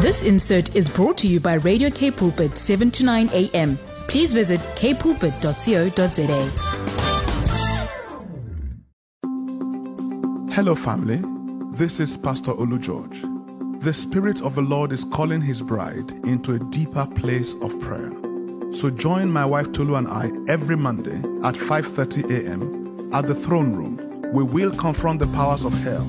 This 0.00 0.22
insert 0.22 0.76
is 0.76 0.88
brought 0.88 1.18
to 1.18 1.26
you 1.26 1.40
by 1.40 1.54
Radio 1.54 1.90
K 1.90 2.12
Pulpit 2.12 2.56
7 2.56 2.88
to 2.92 3.04
9 3.04 3.30
a.m. 3.32 3.76
Please 4.06 4.32
visit 4.32 4.60
kpulpit.co.za. 4.76 6.38
Hello, 10.54 10.76
family. 10.76 11.20
This 11.76 11.98
is 11.98 12.16
Pastor 12.16 12.52
Olu 12.52 12.80
George. 12.80 13.22
The 13.82 13.92
Spirit 13.92 14.40
of 14.40 14.54
the 14.54 14.62
Lord 14.62 14.92
is 14.92 15.02
calling 15.02 15.40
His 15.40 15.62
bride 15.62 16.12
into 16.24 16.52
a 16.54 16.60
deeper 16.70 17.04
place 17.16 17.54
of 17.54 17.80
prayer. 17.80 18.12
So 18.72 18.90
join 18.90 19.32
my 19.32 19.44
wife 19.44 19.72
Tolu 19.72 19.96
and 19.96 20.06
I 20.06 20.30
every 20.46 20.76
Monday 20.76 21.18
at 21.42 21.56
5:30 21.56 22.30
a.m. 22.30 23.10
at 23.12 23.26
the 23.26 23.34
throne 23.34 23.72
room. 23.72 23.98
We 24.32 24.44
will 24.44 24.70
confront 24.70 25.18
the 25.18 25.26
powers 25.26 25.64
of 25.64 25.72
hell. 25.82 26.04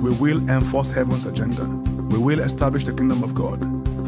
We 0.00 0.12
will 0.12 0.38
enforce 0.48 0.90
heaven's 0.90 1.26
agenda. 1.26 1.95
We 2.10 2.18
will 2.18 2.40
establish 2.40 2.84
the 2.84 2.92
kingdom 2.92 3.22
of 3.22 3.34
God 3.34 3.60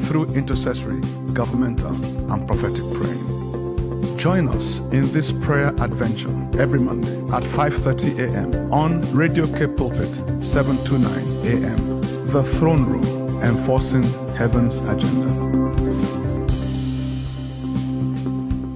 through 0.02 0.26
intercessory, 0.34 1.00
governmental, 1.34 1.94
and 2.32 2.46
prophetic 2.46 2.84
praying. 2.94 4.16
Join 4.16 4.48
us 4.48 4.78
in 4.90 5.12
this 5.12 5.30
prayer 5.30 5.68
adventure 5.78 6.34
every 6.58 6.80
Monday 6.80 7.16
at 7.32 7.44
5:30 7.44 8.18
a.m. 8.18 8.72
on 8.72 9.00
Radio 9.14 9.46
K 9.46 9.66
Pulpit 9.66 10.12
729 10.42 11.46
a.m. 11.46 12.00
The 12.26 12.42
Throne 12.42 12.84
Room, 12.84 13.06
enforcing 13.42 14.02
heaven's 14.34 14.78
agenda. 14.78 15.28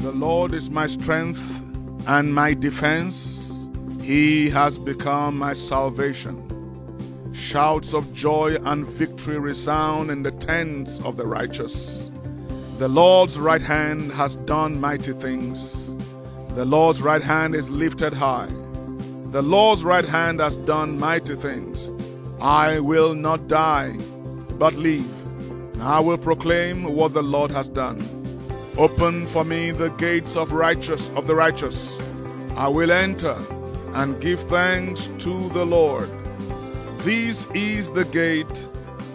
The 0.02 0.12
Lord 0.12 0.54
is 0.54 0.70
my 0.70 0.86
strength 0.86 1.62
and 2.06 2.34
my 2.34 2.54
defense. 2.54 3.68
He 4.00 4.50
has 4.50 4.78
become 4.78 5.38
my 5.38 5.54
salvation. 5.54 6.51
Shouts 7.52 7.92
of 7.92 8.14
joy 8.14 8.56
and 8.64 8.86
victory 8.86 9.38
resound 9.38 10.10
in 10.10 10.22
the 10.22 10.30
tents 10.30 11.00
of 11.00 11.18
the 11.18 11.26
righteous. 11.26 12.08
The 12.78 12.88
Lord's 12.88 13.38
right 13.38 13.60
hand 13.60 14.10
has 14.12 14.36
done 14.36 14.80
mighty 14.80 15.12
things. 15.12 15.74
The 16.54 16.64
Lord's 16.64 17.02
right 17.02 17.20
hand 17.20 17.54
is 17.54 17.68
lifted 17.68 18.14
high. 18.14 18.48
The 19.32 19.42
Lord's 19.42 19.84
right 19.84 20.06
hand 20.06 20.40
has 20.40 20.56
done 20.56 20.98
mighty 20.98 21.36
things. 21.36 21.90
I 22.40 22.80
will 22.80 23.14
not 23.14 23.48
die, 23.48 23.98
but 24.58 24.72
live. 24.72 25.12
I 25.82 26.00
will 26.00 26.16
proclaim 26.16 26.84
what 26.94 27.12
the 27.12 27.22
Lord 27.22 27.50
has 27.50 27.68
done. 27.68 28.00
Open 28.78 29.26
for 29.26 29.44
me 29.44 29.72
the 29.72 29.90
gates 29.90 30.36
of 30.36 30.52
righteous 30.52 31.10
of 31.10 31.26
the 31.26 31.34
righteous. 31.34 32.00
I 32.56 32.68
will 32.68 32.90
enter 32.90 33.36
and 33.92 34.18
give 34.22 34.40
thanks 34.44 35.08
to 35.18 35.50
the 35.50 35.66
Lord. 35.66 36.08
This 37.04 37.48
is 37.52 37.90
the 37.90 38.04
gate 38.04 38.68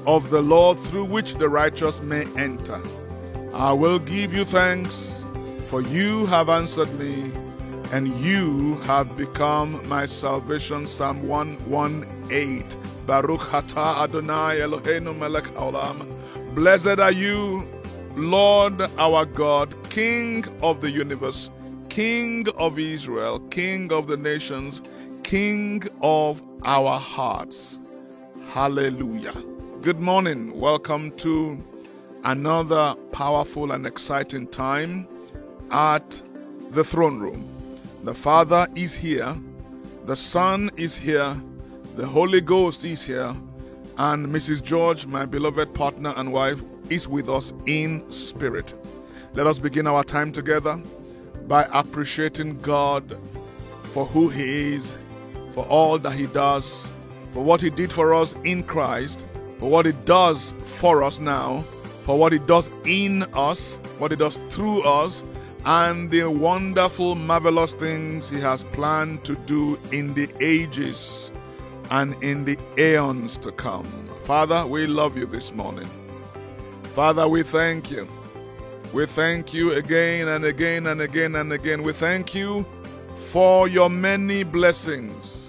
of 0.05 0.29
the 0.29 0.41
Lord 0.41 0.77
through 0.77 1.05
which 1.05 1.35
the 1.35 1.47
righteous 1.47 2.01
may 2.01 2.25
enter. 2.35 2.81
I 3.53 3.71
will 3.71 3.97
give 3.99 4.33
you 4.33 4.43
thanks, 4.43 5.25
for 5.63 5.81
you 5.81 6.25
have 6.25 6.49
answered 6.49 6.93
me, 6.99 7.31
and 7.93 8.09
you 8.19 8.75
have 8.79 9.15
become 9.15 9.87
my 9.87 10.05
salvation. 10.05 10.85
Psalm 10.85 11.25
118. 11.29 12.67
Baruch 13.05 13.39
Hata 13.39 14.01
Adonai 14.03 14.59
Eloheinu 14.59 15.17
melech 15.17 15.45
haolam. 15.53 16.05
Blessed 16.55 16.99
are 16.99 17.13
you, 17.13 17.65
Lord 18.17 18.81
our 18.97 19.23
God, 19.25 19.73
King 19.89 20.43
of 20.61 20.81
the 20.81 20.91
universe, 20.91 21.49
King 21.87 22.47
of 22.57 22.79
Israel, 22.79 23.39
King 23.49 23.93
of 23.93 24.07
the 24.07 24.17
nations, 24.17 24.81
King 25.27 25.83
of 26.01 26.41
our 26.63 26.97
hearts. 26.97 27.81
Hallelujah. 28.51 29.33
Good 29.81 29.99
morning. 29.99 30.57
Welcome 30.57 31.11
to 31.17 31.61
another 32.23 32.95
powerful 33.11 33.73
and 33.73 33.85
exciting 33.85 34.47
time 34.47 35.05
at 35.69 36.23
the 36.71 36.81
throne 36.81 37.19
room. 37.19 37.45
The 38.03 38.13
Father 38.13 38.67
is 38.73 38.95
here, 38.95 39.35
the 40.05 40.15
Son 40.15 40.71
is 40.77 40.97
here, 40.97 41.35
the 41.97 42.05
Holy 42.05 42.39
Ghost 42.39 42.85
is 42.85 43.05
here, 43.05 43.35
and 43.97 44.27
Mrs. 44.27 44.63
George, 44.63 45.07
my 45.07 45.25
beloved 45.25 45.73
partner 45.73 46.13
and 46.15 46.31
wife, 46.31 46.63
is 46.89 47.09
with 47.09 47.27
us 47.27 47.51
in 47.65 48.09
spirit. 48.13 48.73
Let 49.33 49.45
us 49.45 49.59
begin 49.59 49.87
our 49.87 50.05
time 50.05 50.31
together 50.31 50.81
by 51.49 51.67
appreciating 51.73 52.61
God 52.61 53.19
for 53.91 54.05
who 54.05 54.29
He 54.29 54.75
is, 54.75 54.93
for 55.57 55.65
all 55.69 55.97
that 55.97 56.13
He 56.13 56.27
does, 56.27 56.87
for 57.31 57.43
what 57.43 57.59
He 57.59 57.71
did 57.71 57.91
for 57.91 58.13
us 58.13 58.35
in 58.43 58.61
Christ, 58.61 59.27
for 59.57 59.71
what 59.71 59.87
He 59.87 59.91
does 60.05 60.53
for 60.65 61.01
us 61.01 61.17
now, 61.17 61.65
for 62.03 62.15
what 62.15 62.31
He 62.31 62.37
does 62.37 62.69
in 62.85 63.23
us, 63.33 63.77
what 63.97 64.11
He 64.11 64.17
does 64.17 64.37
through 64.51 64.83
us, 64.83 65.23
and 65.65 66.11
the 66.11 66.25
wonderful, 66.25 67.15
marvelous 67.15 67.73
things 67.73 68.29
He 68.29 68.39
has 68.39 68.65
planned 68.65 69.25
to 69.25 69.35
do 69.47 69.79
in 69.91 70.13
the 70.13 70.29
ages 70.39 71.31
and 71.89 72.13
in 72.23 72.45
the 72.45 72.55
aeons 72.77 73.35
to 73.39 73.51
come. 73.51 73.87
Father, 74.25 74.63
we 74.67 74.85
love 74.85 75.17
you 75.17 75.25
this 75.25 75.55
morning. 75.55 75.89
Father, 76.93 77.27
we 77.27 77.41
thank 77.41 77.89
you. 77.89 78.07
We 78.93 79.07
thank 79.07 79.55
you 79.55 79.71
again 79.71 80.27
and 80.27 80.45
again 80.45 80.85
and 80.85 81.01
again 81.01 81.35
and 81.35 81.51
again. 81.51 81.81
We 81.81 81.93
thank 81.93 82.35
you 82.35 82.63
for 83.15 83.67
your 83.67 83.89
many 83.89 84.43
blessings. 84.43 85.45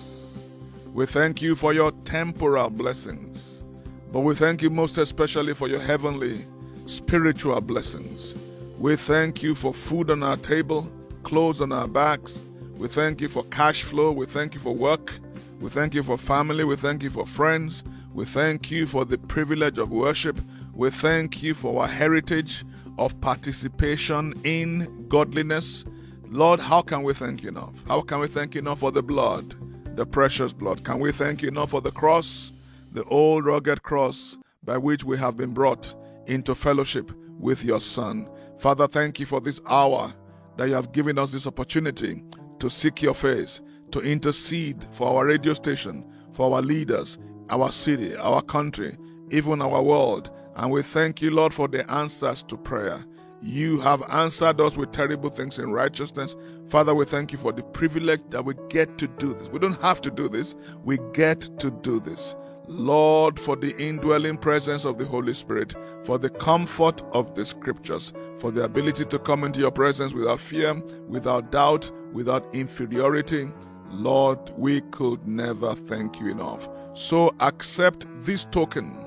We 0.98 1.06
thank 1.06 1.40
you 1.40 1.54
for 1.54 1.72
your 1.72 1.92
temporal 2.04 2.70
blessings. 2.70 3.62
But 4.10 4.22
we 4.22 4.34
thank 4.34 4.62
you 4.62 4.68
most 4.68 4.98
especially 4.98 5.54
for 5.54 5.68
your 5.68 5.78
heavenly 5.78 6.44
spiritual 6.86 7.60
blessings. 7.60 8.34
We 8.80 8.96
thank 8.96 9.40
you 9.40 9.54
for 9.54 9.72
food 9.72 10.10
on 10.10 10.24
our 10.24 10.36
table, 10.38 10.90
clothes 11.22 11.60
on 11.60 11.70
our 11.70 11.86
backs. 11.86 12.42
We 12.76 12.88
thank 12.88 13.20
you 13.20 13.28
for 13.28 13.44
cash 13.44 13.84
flow. 13.84 14.10
We 14.10 14.26
thank 14.26 14.54
you 14.54 14.60
for 14.60 14.74
work. 14.74 15.14
We 15.60 15.68
thank 15.68 15.94
you 15.94 16.02
for 16.02 16.18
family. 16.18 16.64
We 16.64 16.74
thank 16.74 17.04
you 17.04 17.10
for 17.10 17.28
friends. 17.28 17.84
We 18.12 18.24
thank 18.24 18.72
you 18.72 18.88
for 18.88 19.04
the 19.04 19.18
privilege 19.18 19.78
of 19.78 19.92
worship. 19.92 20.36
We 20.74 20.90
thank 20.90 21.44
you 21.44 21.54
for 21.54 21.80
our 21.80 21.86
heritage 21.86 22.64
of 22.98 23.20
participation 23.20 24.34
in 24.42 25.06
godliness. 25.08 25.84
Lord, 26.26 26.58
how 26.58 26.82
can 26.82 27.04
we 27.04 27.14
thank 27.14 27.44
you 27.44 27.50
enough? 27.50 27.84
How 27.86 28.00
can 28.00 28.18
we 28.18 28.26
thank 28.26 28.56
you 28.56 28.62
enough 28.62 28.80
for 28.80 28.90
the 28.90 29.04
blood, 29.04 29.54
the 29.98 30.06
precious 30.06 30.54
blood? 30.54 30.84
Can 30.84 31.00
we 31.00 31.10
thank 31.10 31.42
you 31.42 31.48
enough 31.48 31.70
for 31.70 31.80
the 31.80 31.90
cross, 31.90 32.52
the 32.92 33.02
old 33.06 33.44
rugged 33.44 33.82
cross 33.82 34.38
by 34.62 34.78
which 34.78 35.02
we 35.02 35.18
have 35.18 35.36
been 35.36 35.52
brought 35.52 35.92
into 36.28 36.54
fellowship 36.54 37.10
with 37.40 37.64
your 37.64 37.80
Son? 37.80 38.28
Father, 38.58 38.86
thank 38.86 39.18
you 39.18 39.26
for 39.26 39.40
this 39.40 39.60
hour 39.68 40.12
that 40.56 40.68
you 40.68 40.74
have 40.74 40.92
given 40.92 41.18
us 41.18 41.32
this 41.32 41.48
opportunity 41.48 42.22
to 42.60 42.70
seek 42.70 43.02
your 43.02 43.14
face, 43.14 43.60
to 43.90 43.98
intercede 44.00 44.84
for 44.92 45.08
our 45.08 45.26
radio 45.26 45.52
station, 45.52 46.04
for 46.32 46.54
our 46.54 46.62
leaders, 46.62 47.18
our 47.50 47.72
city, 47.72 48.14
our 48.14 48.40
country, 48.42 48.96
even 49.32 49.60
our 49.60 49.82
world. 49.82 50.30
And 50.54 50.70
we 50.70 50.82
thank 50.82 51.20
you, 51.20 51.32
Lord, 51.32 51.52
for 51.52 51.66
the 51.66 51.90
answers 51.90 52.44
to 52.44 52.56
prayer. 52.56 53.04
You 53.40 53.78
have 53.80 54.02
answered 54.10 54.60
us 54.60 54.76
with 54.76 54.90
terrible 54.90 55.30
things 55.30 55.58
in 55.58 55.70
righteousness. 55.70 56.34
Father, 56.68 56.94
we 56.94 57.04
thank 57.04 57.30
you 57.30 57.38
for 57.38 57.52
the 57.52 57.62
privilege 57.62 58.20
that 58.30 58.44
we 58.44 58.54
get 58.68 58.98
to 58.98 59.06
do 59.06 59.34
this. 59.34 59.48
We 59.48 59.60
don't 59.60 59.80
have 59.80 60.00
to 60.02 60.10
do 60.10 60.28
this, 60.28 60.54
we 60.84 60.98
get 61.12 61.40
to 61.60 61.70
do 61.70 62.00
this. 62.00 62.34
Lord, 62.66 63.40
for 63.40 63.56
the 63.56 63.74
indwelling 63.82 64.36
presence 64.36 64.84
of 64.84 64.98
the 64.98 65.04
Holy 65.06 65.32
Spirit, 65.32 65.74
for 66.04 66.18
the 66.18 66.28
comfort 66.28 67.02
of 67.12 67.34
the 67.34 67.46
scriptures, 67.46 68.12
for 68.38 68.50
the 68.50 68.64
ability 68.64 69.06
to 69.06 69.18
come 69.18 69.44
into 69.44 69.60
your 69.60 69.70
presence 69.70 70.12
without 70.12 70.38
fear, 70.40 70.74
without 71.06 71.50
doubt, 71.50 71.90
without 72.12 72.46
inferiority. 72.54 73.48
Lord, 73.90 74.38
we 74.58 74.82
could 74.90 75.26
never 75.26 75.74
thank 75.74 76.20
you 76.20 76.28
enough. 76.28 76.68
So 76.92 77.34
accept 77.40 78.06
this 78.18 78.44
token 78.50 79.02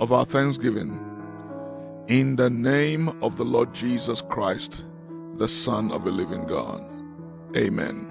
of 0.00 0.10
our 0.12 0.24
thanksgiving 0.24 1.11
in 2.08 2.36
the 2.36 2.50
name 2.50 3.08
of 3.22 3.36
the 3.36 3.44
Lord 3.44 3.72
Jesus 3.72 4.22
Christ, 4.22 4.84
the 5.36 5.46
Son 5.46 5.92
of 5.92 6.04
the 6.04 6.10
living 6.10 6.46
God. 6.46 6.84
Amen. 7.56 8.10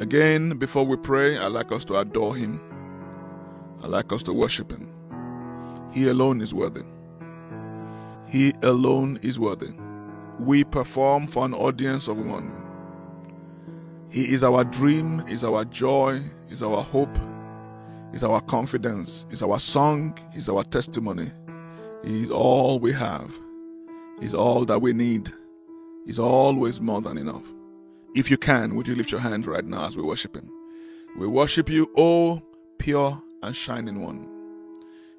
Again, 0.00 0.56
before 0.56 0.84
we 0.84 0.96
pray, 0.96 1.36
I'd 1.36 1.48
like 1.48 1.72
us 1.72 1.84
to 1.86 1.98
adore 1.98 2.34
Him. 2.34 2.60
I'd 3.82 3.90
like 3.90 4.12
us 4.12 4.22
to 4.24 4.32
worship 4.32 4.70
Him. 4.72 4.90
He 5.92 6.08
alone 6.08 6.40
is 6.40 6.54
worthy. 6.54 6.84
He 8.26 8.54
alone 8.62 9.18
is 9.22 9.38
worthy. 9.38 9.74
We 10.40 10.64
perform 10.64 11.26
for 11.26 11.44
an 11.44 11.54
audience 11.54 12.08
of 12.08 12.18
one. 12.18 12.50
He 14.10 14.32
is 14.32 14.42
our 14.42 14.64
dream, 14.64 15.20
is 15.28 15.44
our 15.44 15.64
joy, 15.64 16.20
is 16.48 16.62
our 16.62 16.82
hope, 16.82 17.16
is 18.12 18.24
our 18.24 18.40
confidence, 18.40 19.26
is 19.30 19.42
our 19.42 19.60
song, 19.60 20.18
is 20.34 20.48
our 20.48 20.64
testimony. 20.64 21.30
Is 22.04 22.30
all 22.30 22.78
we 22.78 22.92
have. 22.92 23.38
He's 24.20 24.34
all 24.34 24.64
that 24.66 24.82
we 24.82 24.92
need. 24.92 25.32
He's 26.06 26.18
always 26.18 26.80
more 26.80 27.00
than 27.00 27.16
enough. 27.18 27.50
If 28.14 28.30
you 28.30 28.36
can, 28.36 28.76
would 28.76 28.86
you 28.86 28.94
lift 28.94 29.10
your 29.10 29.20
hand 29.20 29.46
right 29.46 29.64
now 29.64 29.86
as 29.86 29.96
we 29.96 30.02
worship 30.02 30.36
Him? 30.36 30.50
We 31.16 31.26
worship 31.26 31.68
you, 31.68 31.90
O 31.96 32.42
pure 32.78 33.22
and 33.42 33.56
shining 33.56 34.02
one. 34.02 34.28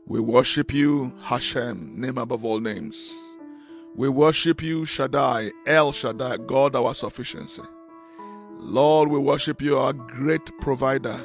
We 0.06 0.20
worship 0.20 0.72
you, 0.72 1.12
Hashem, 1.24 2.00
name 2.00 2.20
above 2.20 2.46
all 2.46 2.60
names. 2.60 3.12
We 3.96 4.08
worship 4.10 4.62
you, 4.62 4.86
Shaddai, 4.86 5.52
El 5.66 5.92
Shaddai, 5.92 6.38
God 6.38 6.76
our 6.76 6.94
sufficiency. 6.94 7.64
Lord, 8.60 9.10
we 9.10 9.18
worship 9.18 9.62
you, 9.62 9.80
our 9.80 9.94
great 9.94 10.52
provider, 10.62 11.20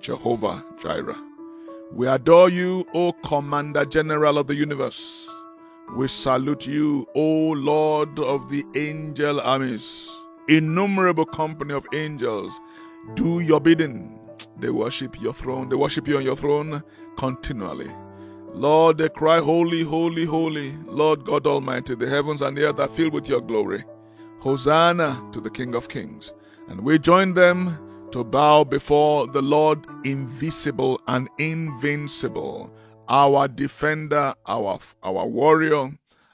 Jehovah 0.00 0.64
Jireh. 0.80 1.33
We 1.92 2.08
adore 2.08 2.48
you, 2.48 2.86
O 2.94 3.12
Commander 3.24 3.84
General 3.84 4.38
of 4.38 4.46
the 4.48 4.54
universe. 4.54 5.28
We 5.96 6.08
salute 6.08 6.66
you, 6.66 7.06
O 7.14 7.50
Lord 7.50 8.18
of 8.18 8.50
the 8.50 8.64
angel 8.74 9.40
armies. 9.40 10.10
Innumerable 10.48 11.26
company 11.26 11.72
of 11.74 11.86
angels 11.94 12.60
do 13.14 13.40
your 13.40 13.60
bidding. 13.60 14.18
They 14.58 14.70
worship 14.70 15.20
your 15.20 15.32
throne. 15.32 15.68
They 15.68 15.76
worship 15.76 16.08
you 16.08 16.16
on 16.16 16.24
your 16.24 16.36
throne 16.36 16.82
continually. 17.16 17.90
Lord, 18.52 18.98
they 18.98 19.08
cry, 19.08 19.38
Holy, 19.40 19.82
holy, 19.82 20.24
holy, 20.24 20.72
Lord 20.86 21.24
God 21.24 21.46
Almighty. 21.46 21.94
The 21.94 22.08
heavens 22.08 22.42
and 22.42 22.56
the 22.56 22.68
earth 22.68 22.80
are 22.80 22.88
filled 22.88 23.12
with 23.12 23.28
your 23.28 23.40
glory. 23.40 23.84
Hosanna 24.40 25.22
to 25.32 25.40
the 25.40 25.50
King 25.50 25.74
of 25.74 25.88
Kings. 25.88 26.32
And 26.68 26.80
we 26.80 26.98
join 26.98 27.34
them 27.34 27.78
to 28.14 28.22
bow 28.22 28.62
before 28.62 29.26
the 29.26 29.42
Lord 29.42 29.84
invisible 30.04 31.00
and 31.08 31.28
invincible, 31.38 32.72
our 33.08 33.48
defender, 33.48 34.32
our, 34.46 34.78
our 35.02 35.26
warrior, 35.26 35.90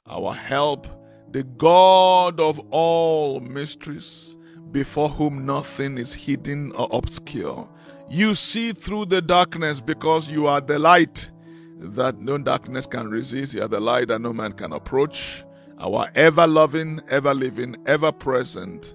our 0.06 0.34
help, 0.34 0.86
the 1.32 1.42
God 1.42 2.38
of 2.38 2.60
all 2.70 3.40
mysteries, 3.40 4.36
before 4.72 5.08
whom 5.08 5.46
nothing 5.46 5.96
is 5.96 6.12
hidden 6.12 6.70
or 6.72 6.86
obscure. 6.92 7.66
You 8.10 8.34
see 8.34 8.72
through 8.72 9.06
the 9.06 9.22
darkness 9.22 9.80
because 9.80 10.28
you 10.28 10.48
are 10.48 10.60
the 10.60 10.78
light 10.78 11.30
that 11.78 12.18
no 12.18 12.36
darkness 12.36 12.86
can 12.86 13.08
resist. 13.08 13.54
You 13.54 13.62
are 13.62 13.68
the 13.68 13.80
light 13.80 14.08
that 14.08 14.20
no 14.20 14.34
man 14.34 14.52
can 14.52 14.74
approach. 14.74 15.44
Our 15.78 16.10
ever 16.14 16.46
loving, 16.46 17.00
ever 17.08 17.32
living, 17.32 17.74
ever 17.86 18.12
present, 18.12 18.92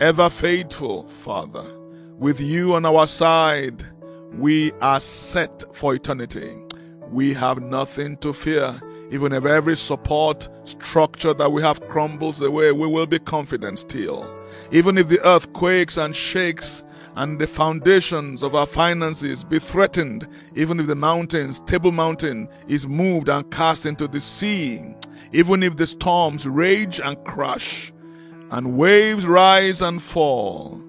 ever 0.00 0.28
faithful 0.28 1.08
Father. 1.08 1.64
With 2.18 2.40
you 2.40 2.74
on 2.74 2.86
our 2.86 3.06
side, 3.06 3.84
we 4.32 4.72
are 4.80 5.00
set 5.00 5.62
for 5.76 5.94
eternity. 5.94 6.56
We 7.10 7.34
have 7.34 7.60
nothing 7.60 8.16
to 8.18 8.32
fear. 8.32 8.72
Even 9.10 9.34
if 9.34 9.44
every 9.44 9.76
support 9.76 10.48
structure 10.64 11.34
that 11.34 11.52
we 11.52 11.60
have 11.60 11.86
crumbles 11.88 12.40
away, 12.40 12.72
we 12.72 12.86
will 12.86 13.06
be 13.06 13.18
confident 13.18 13.80
still. 13.80 14.34
Even 14.72 14.96
if 14.96 15.08
the 15.08 15.20
earth 15.26 15.52
quakes 15.52 15.98
and 15.98 16.16
shakes, 16.16 16.84
and 17.16 17.38
the 17.38 17.46
foundations 17.46 18.42
of 18.42 18.54
our 18.54 18.66
finances 18.66 19.44
be 19.44 19.58
threatened, 19.58 20.26
even 20.54 20.80
if 20.80 20.86
the 20.86 20.94
mountains, 20.94 21.60
Table 21.60 21.92
Mountain, 21.92 22.48
is 22.66 22.88
moved 22.88 23.28
and 23.28 23.50
cast 23.50 23.84
into 23.84 24.08
the 24.08 24.20
sea, 24.20 24.82
even 25.32 25.62
if 25.62 25.76
the 25.76 25.86
storms 25.86 26.46
rage 26.46 26.98
and 26.98 27.22
crash, 27.24 27.92
and 28.52 28.78
waves 28.78 29.26
rise 29.26 29.82
and 29.82 30.02
fall, 30.02 30.82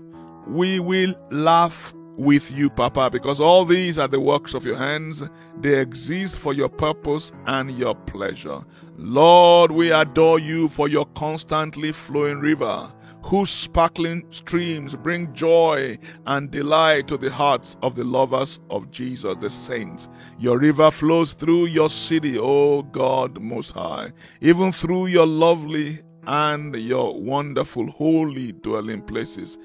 we 0.48 0.80
will 0.80 1.14
laugh 1.32 1.94
with 2.18 2.52
you, 2.52 2.70
Papa, 2.70 3.10
because 3.12 3.40
all 3.40 3.64
these 3.64 4.00
are 4.00 4.08
the 4.08 4.20
works 4.20 4.54
of 4.54 4.66
your 4.66 4.78
hands. 4.78 5.24
They 5.60 5.80
exist 5.80 6.38
for 6.40 6.54
your 6.54 6.70
purpose 6.70 7.32
and 7.46 7.72
your 7.72 7.96
pleasure. 7.96 8.62
Lord, 8.98 9.72
we 9.72 9.92
adore 9.92 10.40
you 10.40 10.68
for 10.68 10.88
your 10.88 11.06
constantly 11.06 11.92
flowing 11.92 12.40
river 12.40 12.92
whose 13.28 13.50
sparkling 13.50 14.26
streams 14.30 14.96
bring 14.96 15.34
joy 15.34 15.98
and 16.28 16.50
delight 16.50 17.10
to 17.10 17.18
the 17.18 17.30
hearts 17.30 17.76
of 17.82 17.96
the 17.96 18.04
lovers 18.04 18.60
of 18.70 18.90
Jesus, 18.90 19.36
the 19.38 19.50
saints. 19.50 20.08
Your 20.40 20.58
river 20.58 20.90
flows 20.92 21.34
through 21.34 21.66
your 21.66 21.90
city, 21.90 22.38
O 22.40 22.84
God 22.84 23.42
Most 23.42 23.72
High, 23.72 24.12
even 24.40 24.72
through 24.72 25.08
your 25.08 25.28
lovely 25.28 25.98
and 26.28 26.76
your 26.76 27.20
wonderful 27.20 27.90
holy 27.90 28.52
dwelling 28.52 29.02
places. 29.02 29.58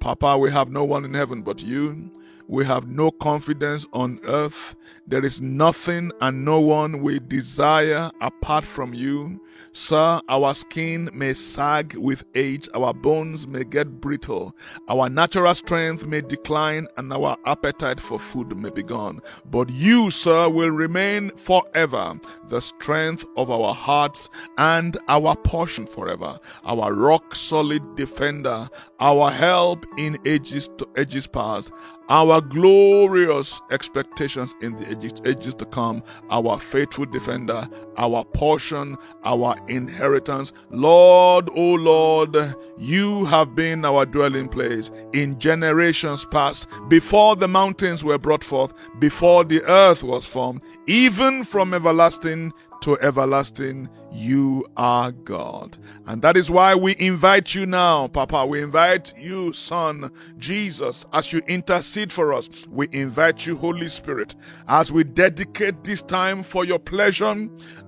Papa, 0.00 0.36
we 0.36 0.50
have 0.50 0.70
no 0.70 0.84
one 0.84 1.04
in 1.04 1.14
heaven 1.14 1.42
but 1.42 1.62
you. 1.62 2.10
We 2.48 2.64
have 2.64 2.88
no 2.88 3.10
confidence 3.10 3.86
on 3.92 4.20
earth. 4.24 4.74
There 5.06 5.24
is 5.24 5.40
nothing 5.40 6.10
and 6.20 6.44
no 6.44 6.60
one 6.60 7.02
we 7.02 7.20
desire 7.20 8.10
apart 8.20 8.64
from 8.64 8.94
you. 8.94 9.40
Sir, 9.72 10.20
our 10.28 10.54
skin 10.54 11.10
may 11.12 11.34
sag 11.34 11.94
with 11.96 12.24
age, 12.34 12.68
our 12.74 12.92
bones 12.92 13.46
may 13.46 13.64
get 13.64 14.00
brittle, 14.00 14.54
our 14.88 15.08
natural 15.08 15.54
strength 15.54 16.06
may 16.06 16.20
decline, 16.20 16.86
and 16.96 17.12
our 17.12 17.36
appetite 17.46 18.00
for 18.00 18.18
food 18.18 18.56
may 18.56 18.70
be 18.70 18.82
gone. 18.82 19.20
But 19.50 19.70
you, 19.70 20.10
sir, 20.10 20.48
will 20.48 20.70
remain 20.70 21.30
forever, 21.36 22.18
the 22.48 22.60
strength 22.60 23.24
of 23.36 23.50
our 23.50 23.74
hearts 23.74 24.28
and 24.56 24.98
our 25.08 25.36
portion 25.36 25.86
forever, 25.86 26.38
our 26.64 26.92
rock 26.92 27.34
solid 27.34 27.96
defender, 27.96 28.68
our 29.00 29.30
help 29.30 29.86
in 29.96 30.18
ages 30.26 30.68
to 30.78 30.88
ages 30.96 31.26
past, 31.26 31.72
our 32.10 32.40
glorious 32.40 33.60
expectations 33.70 34.54
in 34.62 34.74
the 34.76 34.90
ages, 34.90 35.12
ages 35.24 35.54
to 35.54 35.66
come, 35.66 36.02
our 36.30 36.58
faithful 36.58 37.04
defender, 37.06 37.68
our 37.96 38.24
portion, 38.24 38.96
our 39.24 39.47
inheritance. 39.68 40.52
Lord, 40.70 41.48
O 41.54 41.74
Lord, 41.74 42.36
you 42.76 43.24
have 43.26 43.54
been 43.54 43.84
our 43.84 44.06
dwelling 44.06 44.48
place 44.48 44.90
in 45.12 45.38
generations 45.38 46.24
past, 46.24 46.68
before 46.88 47.36
the 47.36 47.48
mountains 47.48 48.04
were 48.04 48.18
brought 48.18 48.44
forth, 48.44 48.72
before 48.98 49.44
the 49.44 49.62
earth 49.64 50.02
was 50.02 50.24
formed, 50.26 50.60
even 50.86 51.44
from 51.44 51.74
everlasting 51.74 52.52
to 52.88 52.98
everlasting. 53.02 53.86
You 54.10 54.66
are 54.78 55.12
God. 55.12 55.76
And 56.06 56.22
that 56.22 56.38
is 56.38 56.50
why 56.50 56.74
we 56.74 56.96
invite 56.98 57.54
you 57.54 57.66
now, 57.66 58.08
Papa. 58.08 58.46
We 58.46 58.62
invite 58.62 59.12
you, 59.18 59.52
Son, 59.52 60.10
Jesus, 60.38 61.04
as 61.12 61.30
you 61.30 61.42
intercede 61.48 62.10
for 62.10 62.32
us. 62.32 62.48
We 62.70 62.88
invite 62.92 63.44
you, 63.44 63.58
Holy 63.58 63.88
Spirit, 63.88 64.36
as 64.68 64.90
we 64.90 65.04
dedicate 65.04 65.84
this 65.84 66.00
time 66.00 66.42
for 66.42 66.64
your 66.64 66.78
pleasure 66.78 67.26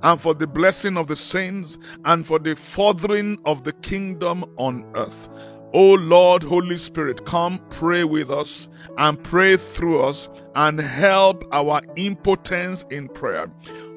and 0.03 0.21
for 0.21 0.35
the 0.35 0.47
blessing 0.47 0.99
of 0.99 1.07
the 1.07 1.17
saints 1.17 1.79
and 2.05 2.27
for 2.27 2.39
the 2.39 2.55
furthering 2.55 3.39
of 3.47 3.65
the 3.65 3.73
kingdom 3.73 4.45
on 4.59 4.85
earth. 4.97 5.31
O 5.73 5.95
Lord, 5.95 6.43
Holy 6.43 6.77
Spirit, 6.79 7.25
come 7.25 7.59
pray 7.71 8.03
with 8.03 8.29
us 8.29 8.69
and 8.99 9.23
pray 9.23 9.57
through 9.57 10.03
us 10.03 10.29
and 10.57 10.81
help 10.81 11.45
our 11.53 11.81
impotence 11.95 12.85
in 12.91 13.07
prayer. 13.07 13.47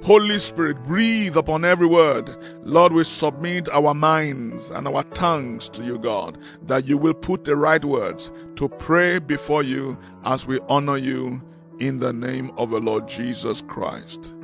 Holy 0.04 0.38
Spirit, 0.38 0.84
breathe 0.84 1.38
upon 1.38 1.64
every 1.64 1.88
word. 1.88 2.36
Lord, 2.66 2.92
we 2.92 3.06
submit 3.06 3.70
our 3.70 3.94
minds 3.94 4.70
and 4.70 4.86
our 4.86 5.04
tongues 5.06 5.70
to 5.70 5.82
you, 5.82 5.98
God, 5.98 6.38
that 6.64 6.86
you 6.86 6.98
will 6.98 7.14
put 7.14 7.46
the 7.46 7.56
right 7.56 7.84
words 7.86 8.30
to 8.58 8.68
pray 8.68 9.20
before 9.20 9.64
you 9.64 9.98
as 10.26 10.46
we 10.46 10.60
honor 10.68 10.98
you 10.98 11.42
in 11.80 12.00
the 12.00 12.12
name 12.12 12.52
of 12.58 12.72
the 12.72 12.82
Lord 12.82 13.08
Jesus 13.08 13.62
Christ. 13.62 14.36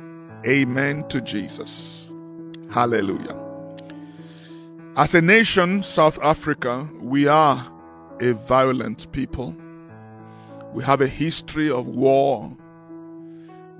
Amen 0.46 1.06
to 1.08 1.20
Jesus. 1.20 2.14
Hallelujah. 2.70 3.38
As 4.96 5.14
a 5.14 5.20
nation, 5.20 5.82
South 5.82 6.18
Africa, 6.22 6.88
we 7.00 7.26
are 7.26 7.70
a 8.20 8.32
violent 8.32 9.12
people. 9.12 9.54
We 10.72 10.82
have 10.84 11.02
a 11.02 11.06
history 11.06 11.70
of 11.70 11.86
war 11.86 12.50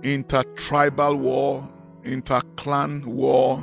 intertribal 0.03 1.17
war, 1.17 1.69
interclan 2.05 3.05
war, 3.05 3.63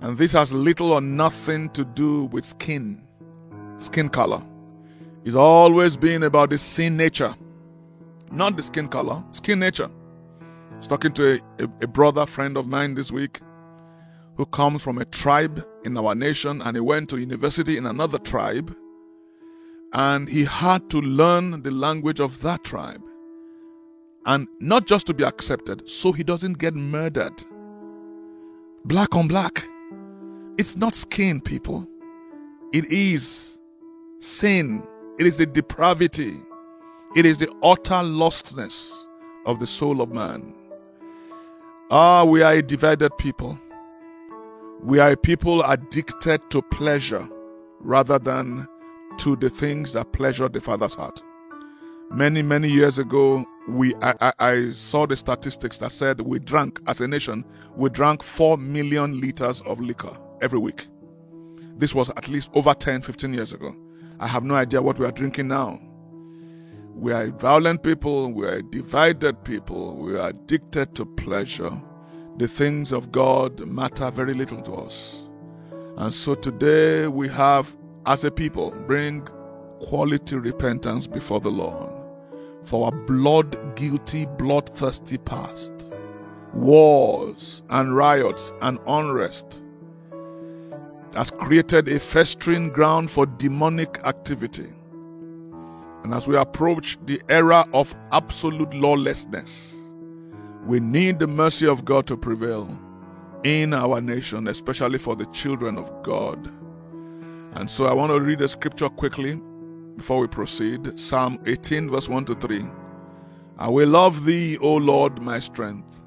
and 0.00 0.18
this 0.18 0.32
has 0.32 0.52
little 0.52 0.92
or 0.92 1.00
nothing 1.00 1.70
to 1.70 1.84
do 1.84 2.24
with 2.26 2.44
skin, 2.44 3.06
skin 3.78 4.08
color. 4.08 4.42
It's 5.24 5.36
always 5.36 5.96
been 5.96 6.24
about 6.24 6.50
the 6.50 6.58
sin 6.58 6.96
nature, 6.96 7.34
not 8.32 8.56
the 8.56 8.62
skin 8.62 8.88
color, 8.88 9.22
skin 9.30 9.60
nature. 9.60 9.90
I 10.72 10.76
was 10.76 10.86
talking 10.88 11.12
to 11.12 11.34
a, 11.34 11.64
a, 11.64 11.68
a 11.82 11.86
brother 11.86 12.26
friend 12.26 12.56
of 12.56 12.66
mine 12.66 12.94
this 12.94 13.12
week 13.12 13.40
who 14.36 14.46
comes 14.46 14.82
from 14.82 14.98
a 14.98 15.04
tribe 15.04 15.64
in 15.84 15.96
our 15.96 16.14
nation 16.14 16.60
and 16.62 16.76
he 16.76 16.80
went 16.80 17.10
to 17.10 17.18
university 17.18 17.76
in 17.76 17.86
another 17.86 18.18
tribe 18.18 18.74
and 19.92 20.28
he 20.28 20.44
had 20.44 20.88
to 20.90 21.00
learn 21.00 21.62
the 21.62 21.70
language 21.70 22.18
of 22.18 22.40
that 22.42 22.64
tribe 22.64 23.02
and 24.26 24.46
not 24.60 24.86
just 24.86 25.06
to 25.06 25.14
be 25.14 25.24
accepted, 25.24 25.88
so 25.88 26.12
he 26.12 26.22
doesn't 26.22 26.58
get 26.58 26.74
murdered. 26.74 27.42
Black 28.84 29.14
on 29.14 29.28
black. 29.28 29.66
It's 30.58 30.76
not 30.76 30.94
skin, 30.94 31.40
people. 31.40 31.88
It 32.72 32.90
is 32.92 33.58
sin. 34.20 34.86
It 35.18 35.26
is 35.26 35.38
the 35.38 35.46
depravity. 35.46 36.34
It 37.16 37.26
is 37.26 37.38
the 37.38 37.50
utter 37.62 38.02
lostness 38.02 38.90
of 39.46 39.60
the 39.60 39.66
soul 39.66 40.00
of 40.00 40.12
man. 40.12 40.54
Ah, 41.90 42.24
we 42.24 42.42
are 42.42 42.54
a 42.54 42.62
divided 42.62 43.16
people. 43.18 43.58
We 44.82 44.98
are 44.98 45.12
a 45.12 45.16
people 45.16 45.62
addicted 45.62 46.40
to 46.50 46.62
pleasure 46.62 47.28
rather 47.80 48.18
than 48.18 48.66
to 49.18 49.36
the 49.36 49.50
things 49.50 49.92
that 49.92 50.12
pleasure 50.12 50.48
the 50.48 50.60
Father's 50.60 50.94
heart. 50.94 51.22
Many, 52.10 52.42
many 52.42 52.68
years 52.68 52.98
ago, 52.98 53.46
we 53.68 53.94
I, 54.02 54.32
I, 54.38 54.72
saw 54.72 55.06
the 55.06 55.16
statistics 55.16 55.78
that 55.78 55.92
said 55.92 56.20
we 56.20 56.38
drank 56.38 56.80
as 56.86 57.00
a 57.00 57.08
nation, 57.08 57.44
we 57.76 57.88
drank 57.90 58.22
4 58.22 58.58
million 58.58 59.20
liters 59.20 59.62
of 59.62 59.80
liquor 59.80 60.14
every 60.40 60.58
week. 60.58 60.88
This 61.76 61.94
was 61.94 62.10
at 62.10 62.28
least 62.28 62.50
over 62.54 62.74
10, 62.74 63.02
15 63.02 63.32
years 63.32 63.52
ago. 63.52 63.74
I 64.20 64.26
have 64.26 64.44
no 64.44 64.56
idea 64.56 64.82
what 64.82 64.98
we 64.98 65.06
are 65.06 65.12
drinking 65.12 65.48
now. 65.48 65.80
We 66.94 67.12
are 67.12 67.28
violent 67.28 67.82
people, 67.82 68.32
we 68.32 68.46
are 68.46 68.62
divided 68.62 69.42
people, 69.44 69.96
we 69.96 70.18
are 70.18 70.28
addicted 70.28 70.94
to 70.96 71.06
pleasure. 71.06 71.70
The 72.36 72.48
things 72.48 72.92
of 72.92 73.10
God 73.12 73.66
matter 73.66 74.10
very 74.10 74.34
little 74.34 74.60
to 74.62 74.72
us. 74.74 75.24
And 75.96 76.12
so 76.12 76.34
today 76.34 77.06
we 77.06 77.28
have, 77.28 77.74
as 78.06 78.24
a 78.24 78.30
people, 78.30 78.72
bring 78.86 79.26
quality 79.80 80.36
repentance 80.36 81.06
before 81.06 81.40
the 81.40 81.50
Lord 81.50 81.91
for 82.64 82.86
our 82.86 82.92
blood 82.92 83.76
guilty, 83.76 84.26
bloodthirsty 84.38 85.18
past, 85.18 85.72
wars 86.52 87.62
and 87.70 87.96
riots 87.96 88.52
and 88.62 88.78
unrest 88.86 89.62
has 91.14 91.30
created 91.30 91.88
a 91.88 91.98
festering 91.98 92.68
ground 92.68 93.10
for 93.10 93.26
demonic 93.26 94.00
activity. 94.06 94.72
And 96.04 96.14
as 96.14 96.26
we 96.26 96.36
approach 96.36 96.98
the 97.04 97.20
era 97.28 97.64
of 97.74 97.94
absolute 98.12 98.72
lawlessness, 98.74 99.76
we 100.64 100.80
need 100.80 101.18
the 101.18 101.26
mercy 101.26 101.66
of 101.66 101.84
God 101.84 102.06
to 102.06 102.16
prevail 102.16 102.78
in 103.44 103.74
our 103.74 104.00
nation, 104.00 104.48
especially 104.48 104.98
for 104.98 105.14
the 105.14 105.26
children 105.26 105.76
of 105.76 105.92
God. 106.02 106.52
And 107.54 107.70
so 107.70 107.86
I 107.86 107.92
want 107.92 108.10
to 108.12 108.20
read 108.20 108.38
the 108.38 108.48
scripture 108.48 108.88
quickly 108.88 109.40
before 109.96 110.20
we 110.20 110.26
proceed. 110.26 110.98
Psalm 110.98 111.38
18, 111.46 111.90
verse 111.90 112.08
1 112.08 112.24
to 112.26 112.34
3. 112.34 112.64
I 113.58 113.68
will 113.68 113.88
love 113.88 114.24
thee, 114.24 114.58
O 114.58 114.76
Lord, 114.76 115.20
my 115.22 115.38
strength. 115.38 116.00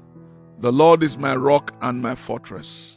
The 0.58 0.72
Lord 0.72 1.02
is 1.02 1.18
my 1.18 1.36
rock 1.36 1.74
and 1.82 2.02
my 2.02 2.14
fortress, 2.14 2.96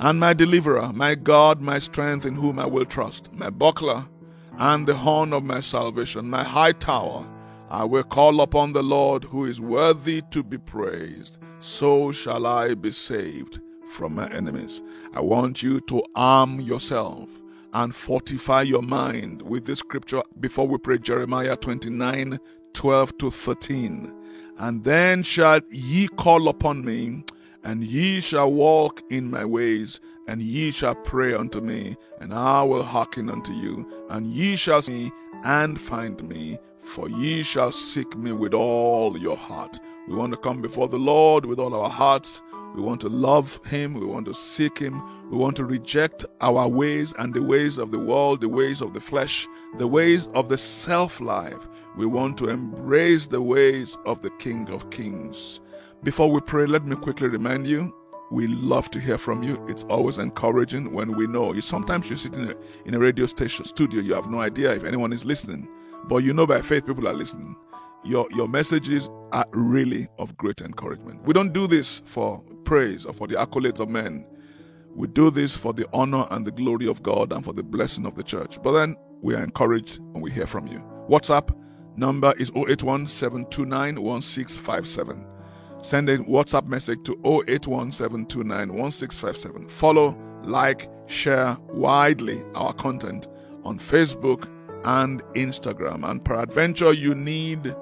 and 0.00 0.18
my 0.18 0.32
deliverer, 0.34 0.92
my 0.92 1.14
God, 1.14 1.60
my 1.60 1.78
strength, 1.78 2.26
in 2.26 2.34
whom 2.34 2.58
I 2.58 2.66
will 2.66 2.84
trust, 2.84 3.32
my 3.32 3.50
buckler 3.50 4.04
and 4.58 4.86
the 4.86 4.94
horn 4.94 5.32
of 5.32 5.44
my 5.44 5.60
salvation, 5.60 6.28
my 6.28 6.44
high 6.44 6.72
tower. 6.72 7.28
I 7.70 7.84
will 7.84 8.02
call 8.02 8.40
upon 8.42 8.72
the 8.72 8.82
Lord 8.82 9.24
who 9.24 9.46
is 9.46 9.60
worthy 9.60 10.22
to 10.30 10.42
be 10.42 10.58
praised. 10.58 11.38
So 11.60 12.12
shall 12.12 12.46
I 12.46 12.74
be 12.74 12.92
saved 12.92 13.60
from 13.88 14.14
my 14.14 14.28
enemies. 14.30 14.82
I 15.14 15.20
want 15.20 15.62
you 15.62 15.80
to 15.82 16.02
arm 16.14 16.60
yourself 16.60 17.28
and 17.72 17.94
fortify 17.94 18.62
your 18.62 18.82
mind 18.82 19.42
with 19.42 19.64
this 19.66 19.78
scripture 19.78 20.22
before 20.40 20.66
we 20.66 20.78
pray 20.78 20.98
Jeremiah 20.98 21.56
29 21.56 22.38
12 22.74 23.18
to 23.18 23.30
13. 23.30 24.12
And 24.58 24.84
then 24.84 25.22
shall 25.22 25.60
ye 25.70 26.08
call 26.08 26.48
upon 26.48 26.84
me, 26.84 27.24
and 27.64 27.82
ye 27.84 28.20
shall 28.20 28.52
walk 28.52 29.02
in 29.10 29.30
my 29.30 29.44
ways, 29.44 30.00
and 30.28 30.40
ye 30.40 30.70
shall 30.70 30.94
pray 30.94 31.34
unto 31.34 31.60
me, 31.60 31.96
and 32.20 32.32
I 32.32 32.62
will 32.62 32.82
hearken 32.82 33.28
unto 33.28 33.52
you, 33.52 33.90
and 34.10 34.26
ye 34.26 34.56
shall 34.56 34.82
see 34.82 35.10
and 35.44 35.80
find 35.80 36.22
me, 36.28 36.58
for 36.84 37.08
ye 37.08 37.42
shall 37.42 37.72
seek 37.72 38.16
me 38.16 38.32
with 38.32 38.54
all 38.54 39.18
your 39.18 39.36
heart. 39.36 39.78
We 40.08 40.14
want 40.14 40.32
to 40.32 40.38
come 40.38 40.62
before 40.62 40.88
the 40.88 40.98
Lord 40.98 41.44
with 41.46 41.58
all 41.58 41.74
our 41.74 41.90
hearts 41.90 42.42
we 42.74 42.80
want 42.80 43.00
to 43.02 43.08
love 43.08 43.64
Him. 43.66 43.94
We 43.94 44.06
want 44.06 44.26
to 44.26 44.34
seek 44.34 44.78
Him. 44.78 45.30
We 45.30 45.36
want 45.36 45.56
to 45.56 45.64
reject 45.64 46.24
our 46.40 46.66
ways 46.68 47.12
and 47.18 47.34
the 47.34 47.42
ways 47.42 47.78
of 47.78 47.90
the 47.90 47.98
world, 47.98 48.40
the 48.40 48.48
ways 48.48 48.80
of 48.80 48.94
the 48.94 49.00
flesh, 49.00 49.46
the 49.78 49.86
ways 49.86 50.28
of 50.34 50.48
the 50.48 50.58
self 50.58 51.20
life. 51.20 51.68
We 51.96 52.06
want 52.06 52.38
to 52.38 52.48
embrace 52.48 53.26
the 53.26 53.42
ways 53.42 53.96
of 54.06 54.22
the 54.22 54.30
King 54.30 54.70
of 54.70 54.90
Kings. 54.90 55.60
Before 56.02 56.30
we 56.30 56.40
pray, 56.40 56.66
let 56.66 56.86
me 56.86 56.96
quickly 56.96 57.28
remind 57.28 57.66
you 57.66 57.94
we 58.30 58.46
love 58.46 58.90
to 58.92 58.98
hear 58.98 59.18
from 59.18 59.42
you. 59.42 59.64
It's 59.68 59.84
always 59.84 60.16
encouraging 60.16 60.94
when 60.94 61.14
we 61.14 61.26
know 61.26 61.52
you. 61.52 61.60
Sometimes 61.60 62.08
you 62.08 62.16
sit 62.16 62.34
in 62.34 62.50
a, 62.50 62.54
in 62.86 62.94
a 62.94 62.98
radio 62.98 63.26
station 63.26 63.66
studio, 63.66 64.00
you 64.00 64.14
have 64.14 64.30
no 64.30 64.40
idea 64.40 64.72
if 64.72 64.84
anyone 64.84 65.12
is 65.12 65.26
listening, 65.26 65.68
but 66.04 66.18
you 66.18 66.32
know 66.32 66.46
by 66.46 66.62
faith 66.62 66.86
people 66.86 67.06
are 67.06 67.12
listening 67.12 67.56
your 68.04 68.26
your 68.32 68.48
messages 68.48 69.08
are 69.32 69.46
really 69.52 70.08
of 70.18 70.36
great 70.36 70.60
encouragement. 70.60 71.22
We 71.24 71.32
don't 71.32 71.52
do 71.52 71.66
this 71.66 72.02
for 72.04 72.42
praise 72.64 73.06
or 73.06 73.12
for 73.12 73.26
the 73.26 73.36
accolades 73.36 73.80
of 73.80 73.88
men. 73.88 74.26
We 74.94 75.08
do 75.08 75.30
this 75.30 75.56
for 75.56 75.72
the 75.72 75.86
honor 75.94 76.26
and 76.30 76.46
the 76.46 76.52
glory 76.52 76.86
of 76.86 77.02
God 77.02 77.32
and 77.32 77.42
for 77.44 77.52
the 77.52 77.62
blessing 77.62 78.04
of 78.04 78.14
the 78.14 78.22
church. 78.22 78.58
But 78.62 78.72
then 78.72 78.96
we 79.22 79.34
are 79.34 79.42
encouraged 79.42 80.00
when 80.12 80.22
we 80.22 80.30
hear 80.30 80.46
from 80.46 80.66
you. 80.66 80.84
WhatsApp 81.08 81.56
number 81.96 82.34
is 82.38 82.50
081 82.54 83.08
729 83.08 84.02
1657. 84.02 85.26
Send 85.80 86.08
a 86.08 86.18
WhatsApp 86.18 86.66
message 86.68 87.02
to 87.04 87.12
081 87.24 87.90
729 87.92 88.72
1657. 88.72 89.68
Follow, 89.68 90.16
like, 90.44 90.88
share 91.06 91.56
widely 91.68 92.42
our 92.54 92.72
content 92.74 93.28
on 93.64 93.78
Facebook 93.78 94.48
and 94.84 95.22
Instagram. 95.34 96.08
And 96.08 96.24
peradventure, 96.24 96.92
you 96.92 97.14
need 97.14 97.74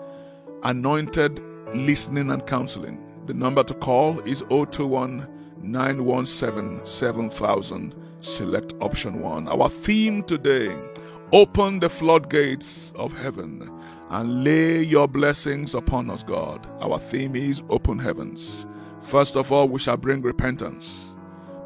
anointed 0.62 1.43
listening 1.75 2.31
and 2.31 2.47
counseling. 2.47 3.07
The 3.26 3.35
number 3.35 3.62
to 3.62 3.75
call 3.75 4.21
is 4.21 4.43
021 4.49 5.29
917 5.62 6.85
7000. 6.85 7.95
Select 8.21 8.75
option 8.81 9.21
1. 9.21 9.49
Our 9.49 9.69
theme 9.69 10.23
today 10.23 10.76
open 11.33 11.81
the 11.81 11.88
floodgates 11.88 12.93
of 12.97 13.17
heaven 13.19 13.62
and 14.11 14.45
lay 14.45 14.83
your 14.83 15.07
blessings 15.07 15.75
upon 15.75 16.11
us, 16.11 16.25
God. 16.25 16.67
Our 16.83 16.99
theme 16.99 17.37
is 17.37 17.62
open 17.71 17.99
heavens. 17.99 18.67
First 19.00 19.37
of 19.37 19.52
all, 19.52 19.69
we 19.69 19.79
shall 19.79 19.97
bring 19.97 20.21
repentance 20.23 21.14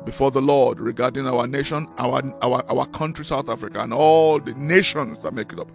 before 0.04 0.30
the 0.30 0.42
Lord 0.42 0.78
regarding 0.78 1.26
our 1.26 1.46
nation, 1.46 1.88
our, 1.98 2.22
our, 2.42 2.64
our 2.70 2.86
country, 2.86 3.24
South 3.24 3.48
Africa, 3.48 3.80
and 3.80 3.92
all 3.92 4.38
the 4.38 4.54
nations 4.54 5.18
that 5.22 5.32
make 5.32 5.52
it 5.52 5.58
up. 5.58 5.70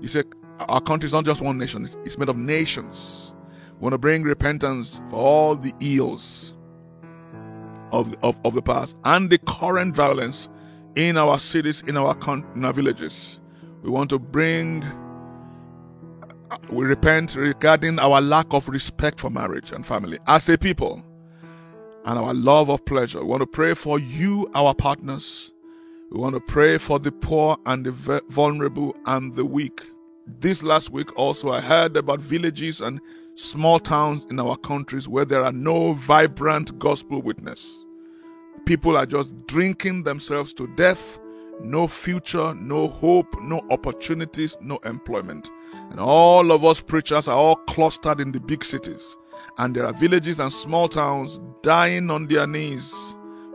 He 0.00 0.08
said, 0.08 0.26
our 0.60 0.80
country 0.80 1.06
is 1.06 1.12
not 1.12 1.24
just 1.24 1.42
one 1.42 1.58
nation, 1.58 1.84
it's, 1.84 1.98
it's 2.04 2.18
made 2.18 2.28
of 2.28 2.36
nations. 2.36 3.32
We 3.78 3.84
want 3.84 3.92
to 3.92 3.98
bring 3.98 4.22
repentance 4.22 5.02
for 5.10 5.16
all 5.16 5.56
the 5.56 5.72
ills 5.80 6.54
of, 7.92 8.16
of, 8.22 8.40
of 8.44 8.54
the 8.54 8.62
past 8.62 8.96
and 9.04 9.28
the 9.28 9.38
current 9.38 9.94
violence 9.94 10.48
in 10.94 11.18
our 11.18 11.38
cities, 11.38 11.82
in 11.86 11.96
our, 11.96 12.16
in 12.54 12.64
our 12.64 12.72
villages. 12.72 13.40
We 13.82 13.90
want 13.90 14.10
to 14.10 14.18
bring, 14.18 14.84
we 16.70 16.86
repent 16.86 17.34
regarding 17.36 17.98
our 17.98 18.20
lack 18.20 18.52
of 18.52 18.68
respect 18.68 19.20
for 19.20 19.30
marriage 19.30 19.72
and 19.72 19.86
family 19.86 20.18
as 20.26 20.48
a 20.48 20.56
people 20.56 21.04
and 22.06 22.18
our 22.18 22.32
love 22.32 22.70
of 22.70 22.84
pleasure. 22.86 23.20
We 23.20 23.26
want 23.26 23.42
to 23.42 23.46
pray 23.46 23.74
for 23.74 23.98
you, 23.98 24.50
our 24.54 24.74
partners. 24.74 25.52
We 26.10 26.18
want 26.18 26.34
to 26.34 26.40
pray 26.40 26.78
for 26.78 26.98
the 26.98 27.12
poor 27.12 27.58
and 27.66 27.84
the 27.84 28.22
vulnerable 28.30 28.96
and 29.06 29.34
the 29.34 29.44
weak 29.44 29.82
this 30.26 30.62
last 30.62 30.90
week, 30.90 31.16
also, 31.16 31.50
I 31.50 31.60
heard 31.60 31.96
about 31.96 32.20
villages 32.20 32.80
and 32.80 33.00
small 33.36 33.78
towns 33.78 34.26
in 34.30 34.40
our 34.40 34.56
countries 34.56 35.08
where 35.08 35.24
there 35.24 35.44
are 35.44 35.52
no 35.52 35.92
vibrant 35.92 36.78
gospel 36.78 37.22
witness. 37.22 37.84
People 38.64 38.96
are 38.96 39.06
just 39.06 39.34
drinking 39.46 40.02
themselves 40.02 40.52
to 40.54 40.66
death, 40.74 41.18
no 41.60 41.86
future, 41.86 42.54
no 42.54 42.88
hope, 42.88 43.40
no 43.40 43.64
opportunities, 43.70 44.56
no 44.60 44.78
employment. 44.78 45.50
And 45.90 46.00
all 46.00 46.50
of 46.50 46.64
us 46.64 46.80
preachers 46.80 47.28
are 47.28 47.36
all 47.36 47.56
clustered 47.56 48.20
in 48.20 48.32
the 48.32 48.40
big 48.40 48.64
cities. 48.64 49.16
And 49.58 49.74
there 49.76 49.86
are 49.86 49.92
villages 49.92 50.40
and 50.40 50.52
small 50.52 50.88
towns 50.88 51.38
dying 51.62 52.10
on 52.10 52.26
their 52.26 52.46
knees 52.46 52.92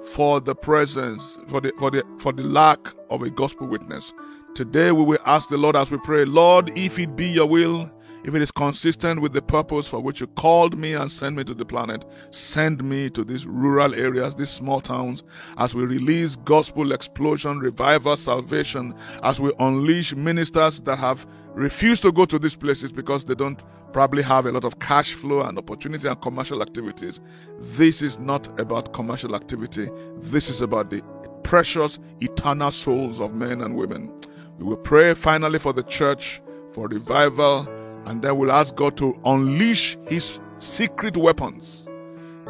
for 0.06 0.40
the 0.40 0.56
presence, 0.56 1.38
for 1.48 1.62
the, 1.62 1.74
for 1.78 1.92
the, 1.92 2.04
for 2.18 2.32
the 2.32 2.44
lack 2.44 2.80
of 3.10 3.22
a 3.22 3.30
gospel 3.30 3.68
witness. 3.68 4.14
Today 4.54 4.92
we 4.92 5.04
will 5.04 5.20
ask 5.26 5.48
the 5.48 5.58
Lord 5.58 5.78
as 5.78 5.92
we 5.92 5.98
pray, 6.00 6.26
Lord, 6.26 6.78
if 6.78 7.00
it 7.00 7.16
be 7.16 7.26
your 7.26 7.48
will, 7.48 7.90
if 8.26 8.36
it 8.36 8.42
is 8.42 8.52
consistent 8.52 9.22
with 9.22 9.32
the 9.32 9.42
purpose 9.42 9.88
for 9.88 10.02
which 10.02 10.20
you 10.20 10.28
called 10.28 10.78
me 10.78 10.94
and 10.94 11.10
sent 11.10 11.38
me 11.38 11.46
to 11.46 11.54
the 11.54 11.64
planet, 11.64 12.06
send 12.32 12.84
me 12.84 13.10
to 13.12 13.24
these 13.24 13.48
rural 13.48 13.96
areas, 13.96 14.36
these 14.36 14.50
small 14.50 14.82
towns, 14.82 15.24
as 15.58 15.74
we 15.74 15.86
release 15.86 16.36
gospel 16.36 16.92
explosion, 16.92 17.60
revival, 17.60 18.18
salvation, 18.18 18.94
as 19.24 19.40
we 19.40 19.54
unleash 19.60 20.14
ministers 20.16 20.82
that 20.82 21.00
have 21.00 21.26
refused 21.54 22.02
to 22.02 22.12
go 22.12 22.26
to 22.26 22.38
these 22.38 22.58
places 22.58 22.92
because 22.92 23.24
they 23.24 23.36
don't 23.36 23.64
probably 23.94 24.22
have 24.22 24.46
a 24.46 24.52
lot 24.52 24.66
of 24.66 24.80
cash 24.80 25.14
flow 25.14 25.44
and 25.44 25.58
opportunity 25.58 26.10
and 26.10 26.22
commercial 26.22 26.62
activities. 26.62 27.22
This 27.60 28.02
is 28.02 28.20
not 28.20 28.60
about 28.60 28.92
commercial 28.92 29.34
activity, 29.34 29.88
this 30.18 30.50
is 30.50 30.60
about 30.60 30.90
the 30.90 31.02
precious, 31.44 32.00
eternal 32.20 32.72
souls 32.72 33.22
of 33.22 33.34
men 33.34 33.62
and 33.62 33.76
women. 33.76 34.14
We 34.62 34.68
will 34.68 34.78
pray 34.78 35.16
finally 35.16 35.58
for 35.58 35.74
the 35.74 35.82
church, 35.82 36.40
for 36.70 36.88
revival, 36.88 37.68
and 38.06 38.22
then 38.22 38.38
we'll 38.38 38.52
ask 38.52 38.76
God 38.76 38.96
to 38.98 39.20
unleash 39.26 39.98
His 40.08 40.40
secret 40.60 41.18
weapons. 41.18 41.88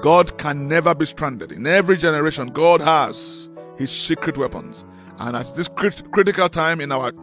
God 0.01 0.37
can 0.37 0.67
never 0.67 0.93
be 0.93 1.05
stranded. 1.05 1.53
In 1.53 1.65
every 1.65 1.95
generation, 1.95 2.49
God 2.49 2.81
has 2.81 3.49
His 3.77 3.91
secret 3.91 4.37
weapons. 4.37 4.83
And 5.19 5.37
at 5.37 5.55
this 5.55 5.69
crit- 5.69 6.11
critical 6.11 6.49
time 6.49 6.81
in 6.81 6.91
our 6.91 7.13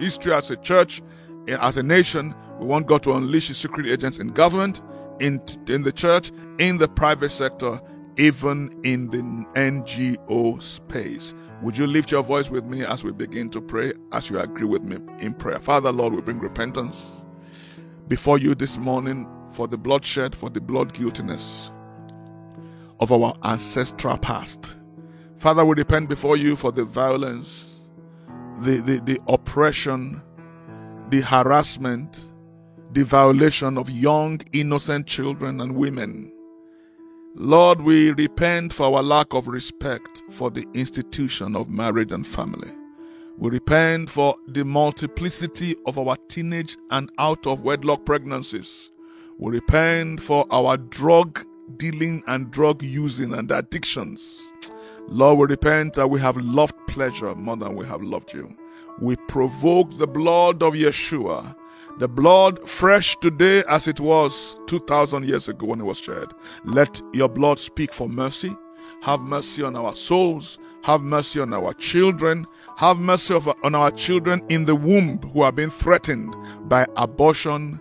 history 0.00 0.32
as 0.32 0.50
a 0.50 0.56
church, 0.56 1.02
eh, 1.46 1.56
as 1.60 1.76
a 1.76 1.82
nation, 1.84 2.34
We 2.58 2.66
want 2.66 2.88
God 2.88 3.04
to 3.04 3.12
unleash 3.12 3.46
His 3.46 3.58
secret 3.58 3.86
agents 3.86 4.18
in 4.18 4.28
government, 4.28 4.80
in, 5.20 5.40
in 5.68 5.82
the 5.82 5.92
church, 5.92 6.32
in 6.58 6.78
the 6.78 6.88
private 6.88 7.30
sector, 7.30 7.80
even 8.16 8.70
in 8.82 9.08
the 9.10 9.22
NGO 9.58 10.60
space. 10.62 11.34
Would 11.62 11.76
you 11.76 11.86
lift 11.86 12.10
your 12.10 12.22
voice 12.22 12.50
with 12.50 12.64
me 12.66 12.84
as 12.84 13.04
we 13.04 13.12
begin 13.12 13.48
to 13.50 13.60
pray, 13.60 13.92
as 14.12 14.28
you 14.28 14.38
agree 14.38 14.66
with 14.66 14.82
me 14.82 14.98
in 15.20 15.34
prayer? 15.34 15.58
Father, 15.58 15.92
Lord, 15.92 16.12
we 16.14 16.20
bring 16.20 16.38
repentance 16.38 17.06
before 18.08 18.38
you 18.38 18.54
this 18.54 18.78
morning 18.78 19.28
for 19.50 19.68
the 19.68 19.78
bloodshed, 19.78 20.34
for 20.34 20.50
the 20.50 20.60
blood 20.60 20.92
guiltiness 20.92 21.70
of 23.00 23.12
our 23.12 23.34
ancestral 23.44 24.18
past. 24.18 24.78
Father, 25.36 25.64
we 25.64 25.74
repent 25.74 26.08
before 26.08 26.36
you 26.36 26.56
for 26.56 26.72
the 26.72 26.84
violence, 26.84 27.72
the, 28.60 28.78
the, 28.78 29.00
the 29.00 29.20
oppression, 29.28 30.22
the 31.10 31.20
harassment, 31.20 32.30
the 32.92 33.04
violation 33.04 33.76
of 33.78 33.88
young, 33.90 34.40
innocent 34.52 35.06
children 35.06 35.60
and 35.60 35.74
women. 35.76 36.31
Lord, 37.34 37.80
we 37.80 38.10
repent 38.10 38.74
for 38.74 38.94
our 38.94 39.02
lack 39.02 39.32
of 39.32 39.48
respect 39.48 40.22
for 40.30 40.50
the 40.50 40.66
institution 40.74 41.56
of 41.56 41.70
marriage 41.70 42.12
and 42.12 42.26
family. 42.26 42.70
We 43.38 43.48
repent 43.48 44.10
for 44.10 44.36
the 44.48 44.66
multiplicity 44.66 45.74
of 45.86 45.96
our 45.96 46.16
teenage 46.28 46.76
and 46.90 47.10
out 47.18 47.46
of 47.46 47.62
wedlock 47.62 48.04
pregnancies. 48.04 48.90
We 49.38 49.52
repent 49.52 50.20
for 50.20 50.44
our 50.50 50.76
drug 50.76 51.46
dealing 51.78 52.22
and 52.26 52.50
drug 52.50 52.82
using 52.82 53.32
and 53.32 53.50
addictions. 53.50 54.42
Lord, 55.08 55.38
we 55.38 55.46
repent 55.46 55.94
that 55.94 56.08
we 56.08 56.20
have 56.20 56.36
loved 56.36 56.74
pleasure 56.86 57.34
more 57.34 57.56
than 57.56 57.76
we 57.76 57.86
have 57.86 58.02
loved 58.02 58.34
you. 58.34 58.54
We 59.00 59.16
provoke 59.16 59.96
the 59.96 60.06
blood 60.06 60.62
of 60.62 60.74
Yeshua 60.74 61.56
the 61.98 62.08
blood 62.08 62.68
fresh 62.68 63.16
today 63.16 63.62
as 63.68 63.86
it 63.88 64.00
was 64.00 64.58
2,000 64.66 65.26
years 65.26 65.48
ago 65.48 65.66
when 65.66 65.80
it 65.80 65.84
was 65.84 65.98
shed. 65.98 66.28
Let 66.64 67.00
your 67.12 67.28
blood 67.28 67.58
speak 67.58 67.92
for 67.92 68.08
mercy. 68.08 68.56
Have 69.02 69.20
mercy 69.20 69.62
on 69.62 69.76
our 69.76 69.94
souls. 69.94 70.58
Have 70.82 71.02
mercy 71.02 71.40
on 71.40 71.52
our 71.52 71.74
children. 71.74 72.46
Have 72.76 72.98
mercy 72.98 73.34
on 73.34 73.74
our 73.74 73.90
children 73.90 74.42
in 74.48 74.64
the 74.64 74.74
womb 74.74 75.18
who 75.32 75.42
are 75.42 75.52
being 75.52 75.70
threatened 75.70 76.34
by 76.68 76.86
abortion 76.96 77.80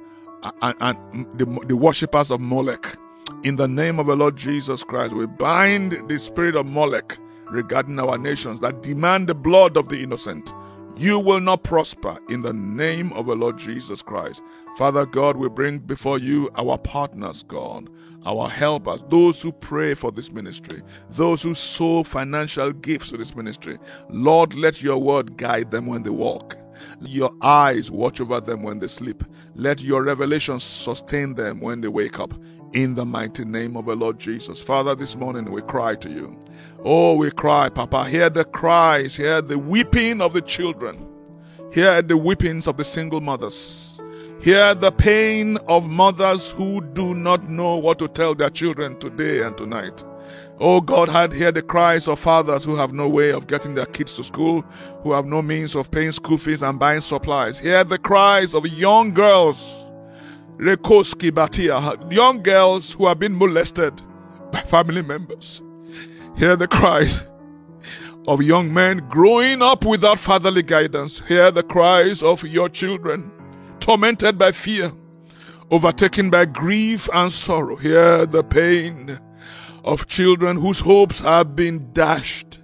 and, 0.61 0.75
and 0.79 1.27
the, 1.37 1.45
the 1.67 1.75
worshippers 1.75 2.31
of 2.31 2.41
Molech. 2.41 2.97
In 3.43 3.55
the 3.55 3.67
name 3.67 3.99
of 3.99 4.07
the 4.07 4.15
Lord 4.15 4.35
Jesus 4.35 4.83
Christ, 4.83 5.13
we 5.13 5.25
bind 5.25 6.07
the 6.07 6.19
spirit 6.19 6.55
of 6.55 6.65
Molech 6.65 7.17
regarding 7.49 7.99
our 7.99 8.17
nations 8.17 8.59
that 8.59 8.81
demand 8.81 9.27
the 9.27 9.35
blood 9.35 9.77
of 9.77 9.89
the 9.89 10.01
innocent 10.01 10.53
you 11.01 11.19
will 11.19 11.39
not 11.39 11.63
prosper 11.63 12.15
in 12.29 12.43
the 12.43 12.53
name 12.53 13.11
of 13.13 13.25
the 13.25 13.35
Lord 13.35 13.57
Jesus 13.57 14.03
Christ. 14.03 14.43
Father 14.77 15.03
God, 15.03 15.35
we 15.35 15.49
bring 15.49 15.79
before 15.79 16.19
you 16.19 16.51
our 16.57 16.77
partners, 16.77 17.41
God, 17.41 17.89
our 18.23 18.47
helpers, 18.47 19.03
those 19.09 19.41
who 19.41 19.51
pray 19.51 19.95
for 19.95 20.11
this 20.11 20.31
ministry, 20.31 20.83
those 21.09 21.41
who 21.41 21.55
sow 21.55 22.03
financial 22.03 22.71
gifts 22.71 23.09
to 23.09 23.17
this 23.17 23.35
ministry. 23.35 23.79
Lord, 24.09 24.53
let 24.53 24.83
your 24.83 24.99
word 24.99 25.37
guide 25.37 25.71
them 25.71 25.87
when 25.87 26.03
they 26.03 26.11
walk. 26.11 26.55
Your 27.01 27.31
eyes 27.41 27.89
watch 27.89 28.21
over 28.21 28.39
them 28.39 28.61
when 28.61 28.77
they 28.77 28.87
sleep. 28.87 29.23
Let 29.55 29.81
your 29.81 30.03
revelations 30.03 30.61
sustain 30.63 31.33
them 31.33 31.61
when 31.61 31.81
they 31.81 31.87
wake 31.87 32.19
up. 32.19 32.31
In 32.73 32.93
the 32.93 33.05
mighty 33.05 33.43
name 33.43 33.75
of 33.75 33.87
the 33.87 33.95
Lord 33.95 34.19
Jesus. 34.19 34.61
Father, 34.61 34.93
this 34.93 35.15
morning 35.15 35.51
we 35.51 35.63
cry 35.63 35.95
to 35.95 36.09
you. 36.09 36.40
Oh, 36.83 37.15
we 37.15 37.29
cry, 37.29 37.69
Papa. 37.69 38.05
Hear 38.05 38.31
the 38.31 38.43
cries, 38.43 39.15
hear 39.15 39.39
the 39.39 39.59
weeping 39.59 40.19
of 40.19 40.33
the 40.33 40.41
children, 40.41 41.07
hear 41.71 42.01
the 42.01 42.17
weepings 42.17 42.67
of 42.67 42.77
the 42.77 42.83
single 42.83 43.21
mothers, 43.21 44.01
hear 44.41 44.73
the 44.73 44.91
pain 44.91 45.57
of 45.67 45.87
mothers 45.87 46.49
who 46.49 46.81
do 46.81 47.13
not 47.13 47.47
know 47.47 47.77
what 47.77 47.99
to 47.99 48.07
tell 48.07 48.33
their 48.33 48.49
children 48.49 48.97
today 48.97 49.43
and 49.43 49.55
tonight. 49.59 50.03
Oh 50.59 50.81
God, 50.81 51.07
had 51.07 51.33
hear 51.33 51.51
the 51.51 51.61
cries 51.61 52.07
of 52.07 52.17
fathers 52.17 52.63
who 52.63 52.75
have 52.75 52.93
no 52.93 53.07
way 53.07 53.31
of 53.31 53.45
getting 53.45 53.75
their 53.75 53.85
kids 53.85 54.15
to 54.15 54.23
school, 54.23 54.61
who 55.03 55.13
have 55.13 55.27
no 55.27 55.43
means 55.43 55.75
of 55.75 55.91
paying 55.91 56.11
school 56.11 56.39
fees 56.39 56.63
and 56.63 56.79
buying 56.79 57.01
supplies. 57.01 57.59
Hear 57.59 57.83
the 57.83 57.99
cries 57.99 58.55
of 58.55 58.65
young 58.65 59.13
girls, 59.13 59.59
Rekoski 60.57 61.29
Batia, 61.29 62.11
young 62.11 62.41
girls 62.41 62.91
who 62.91 63.05
have 63.05 63.19
been 63.19 63.37
molested 63.37 64.01
by 64.51 64.61
family 64.61 65.03
members. 65.03 65.61
Hear 66.37 66.55
the 66.55 66.67
cries 66.67 67.21
of 68.27 68.41
young 68.41 68.73
men 68.73 68.99
growing 69.09 69.61
up 69.61 69.85
without 69.85 70.19
fatherly 70.19 70.63
guidance. 70.63 71.21
Hear 71.27 71.51
the 71.51 71.63
cries 71.63 72.21
of 72.21 72.43
your 72.43 72.69
children 72.69 73.31
tormented 73.79 74.37
by 74.37 74.51
fear, 74.51 74.91
overtaken 75.69 76.29
by 76.29 76.45
grief 76.45 77.09
and 77.13 77.31
sorrow. 77.31 77.75
Hear 77.75 78.25
the 78.25 78.43
pain 78.43 79.19
of 79.83 80.07
children 80.07 80.57
whose 80.57 80.79
hopes 80.79 81.19
have 81.19 81.55
been 81.55 81.91
dashed. 81.93 82.59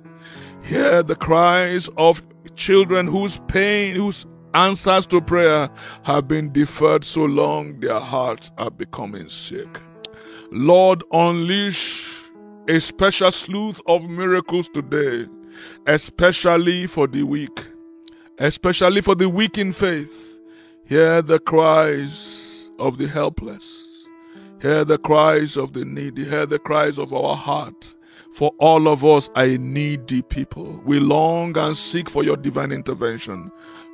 Hear 0.64 1.04
the 1.04 1.16
cries 1.16 1.88
of 1.98 2.22
children 2.56 3.08
whose 3.08 3.40
pain, 3.48 3.96
whose 3.96 4.26
answers 4.54 5.06
to 5.08 5.22
prayer 5.22 5.70
have 6.04 6.28
been 6.28 6.52
deferred 6.52 7.04
so 7.04 7.26
long 7.26 7.80
their 7.80 8.00
hearts 8.00 8.50
are 8.58 8.72
becoming 8.72 9.30
sick. 9.30 9.80
Lord, 10.52 11.04
unleash 11.12 12.17
a 12.68 12.82
special 12.82 13.32
sleuth 13.32 13.80
of 13.88 14.04
miracles 14.10 14.70
today, 14.70 15.26
especially 15.86 16.88
for 16.88 17.08
the 17.08 17.24
weak, 17.24 17.66
especially 18.40 19.02
for 19.02 19.16
the 19.16 19.30
weak 19.30 19.58
in 19.58 19.72
faith. 19.72 20.40
Hear 20.86 21.22
the 21.22 21.40
cries 21.40 22.70
of 22.80 22.98
the 22.98 23.08
helpless. 23.08 24.08
Hear 24.62 24.86
the 24.86 24.98
cries 24.98 25.58
of 25.58 25.74
the 25.74 25.86
needy. 25.86 26.26
Hear 26.26 26.46
the 26.46 26.60
cries 26.60 26.98
of 26.98 27.14
our 27.14 27.36
heart. 27.36 27.96
For 28.34 28.52
all 28.60 28.88
of 28.88 29.04
us 29.04 29.30
are 29.36 29.48
needy 29.48 30.22
people. 30.22 30.82
We 30.86 31.00
long 31.00 31.58
and 31.58 31.76
seek 31.76 32.10
for 32.10 32.24
your 32.24 32.38
divine 32.38 32.72
intervention. 32.72 33.52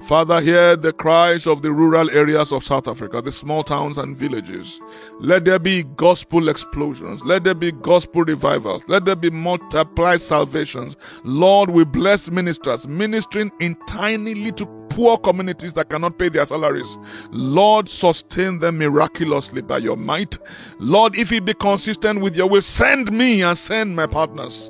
Father, 0.08 0.42
hear 0.42 0.76
the 0.76 0.92
cries 0.92 1.48
of 1.48 1.62
the 1.62 1.72
rural 1.72 2.10
areas 2.12 2.52
of 2.52 2.62
South 2.62 2.90
Africa, 2.90 3.22
the 3.22 3.32
small 3.32 3.64
towns 3.64 3.98
and 3.98 4.18
villages. 4.18 4.82
Let 5.22 5.46
there 5.46 5.60
be 5.60 5.84
gospel 5.84 6.50
explosions. 6.50 7.24
Let 7.24 7.46
there 7.46 7.56
be 7.56 7.72
gospel 7.72 8.24
revivals. 8.24 8.84
Let 8.90 9.06
there 9.06 9.16
be 9.16 9.30
multiplied 9.30 10.20
salvations. 10.20 10.98
Lord, 11.24 11.70
we 11.70 11.86
bless 11.86 12.30
ministers 12.30 12.86
ministering 12.86 13.50
in 13.62 13.78
tiny 13.88 14.36
little 14.36 14.68
poor 14.90 15.18
communities 15.18 15.72
that 15.74 15.90
cannot 15.90 16.20
pay 16.20 16.28
their 16.28 16.46
salaries. 16.46 16.98
Lord, 17.32 17.88
sustain 17.88 18.60
them 18.60 18.80
miraculously 18.80 19.62
by 19.62 19.78
your 19.78 19.96
might. 19.96 20.38
Lord, 20.80 21.18
if 21.18 21.32
it 21.32 21.46
be 21.46 21.54
consistent 21.54 22.20
with 22.20 22.36
your 22.36 22.50
will, 22.50 22.62
send 22.62 23.14
me 23.14 23.42
and 23.42 23.58
send 23.58 23.96
my 23.96 24.08
partners. 24.08 24.70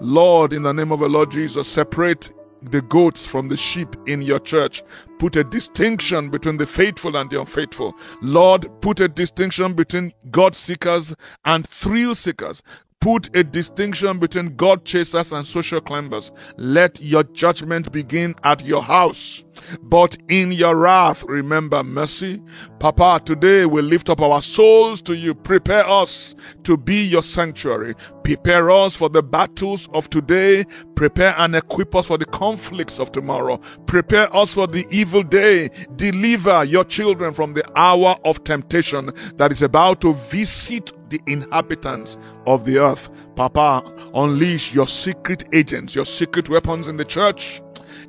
Lord, 0.00 0.54
in 0.54 0.62
the 0.62 0.72
name 0.72 0.90
of 0.90 1.00
the 1.00 1.08
Lord 1.08 1.30
Jesus, 1.30 1.68
separate 1.68 2.32
the 2.62 2.82
goats 2.82 3.26
from 3.26 3.48
the 3.48 3.56
sheep 3.56 3.96
in 4.06 4.22
your 4.22 4.38
church. 4.38 4.82
Put 5.18 5.36
a 5.36 5.44
distinction 5.44 6.30
between 6.30 6.56
the 6.56 6.66
faithful 6.66 7.16
and 7.16 7.30
the 7.30 7.40
unfaithful. 7.40 7.94
Lord, 8.22 8.68
put 8.80 9.00
a 9.00 9.08
distinction 9.08 9.74
between 9.74 10.12
God 10.30 10.54
seekers 10.54 11.14
and 11.44 11.66
thrill 11.66 12.14
seekers. 12.14 12.62
Put 13.00 13.34
a 13.34 13.42
distinction 13.42 14.18
between 14.18 14.56
God 14.56 14.84
chasers 14.84 15.32
and 15.32 15.46
social 15.46 15.80
climbers. 15.80 16.30
Let 16.58 17.00
your 17.00 17.22
judgment 17.24 17.90
begin 17.90 18.34
at 18.44 18.66
your 18.66 18.82
house. 18.82 19.42
But 19.82 20.18
in 20.28 20.52
your 20.52 20.76
wrath, 20.76 21.24
remember 21.24 21.82
mercy. 21.82 22.42
Papa, 22.78 23.22
today 23.24 23.64
we 23.64 23.80
lift 23.80 24.10
up 24.10 24.20
our 24.20 24.42
souls 24.42 25.00
to 25.02 25.16
you. 25.16 25.34
Prepare 25.34 25.86
us 25.86 26.36
to 26.64 26.76
be 26.76 27.02
your 27.02 27.22
sanctuary. 27.22 27.94
Prepare 28.22 28.70
us 28.70 28.96
for 28.96 29.08
the 29.08 29.22
battles 29.22 29.88
of 29.94 30.10
today. 30.10 30.64
Prepare 30.94 31.34
and 31.38 31.56
equip 31.56 31.94
us 31.94 32.06
for 32.06 32.18
the 32.18 32.26
conflicts 32.26 33.00
of 33.00 33.12
tomorrow. 33.12 33.56
Prepare 33.86 34.34
us 34.36 34.52
for 34.52 34.66
the 34.66 34.86
evil 34.90 35.22
day. 35.22 35.70
Deliver 35.96 36.64
your 36.64 36.84
children 36.84 37.32
from 37.32 37.54
the 37.54 37.64
hour 37.76 38.18
of 38.26 38.44
temptation 38.44 39.10
that 39.36 39.52
is 39.52 39.62
about 39.62 40.02
to 40.02 40.12
visit 40.12 40.92
the 41.10 41.20
inhabitants 41.26 42.16
of 42.46 42.64
the 42.64 42.78
earth. 42.78 43.10
Papa, 43.36 43.82
unleash 44.14 44.72
your 44.72 44.88
secret 44.88 45.44
agents, 45.52 45.94
your 45.94 46.06
secret 46.06 46.48
weapons 46.48 46.88
in 46.88 46.96
the 46.96 47.04
church 47.04 47.60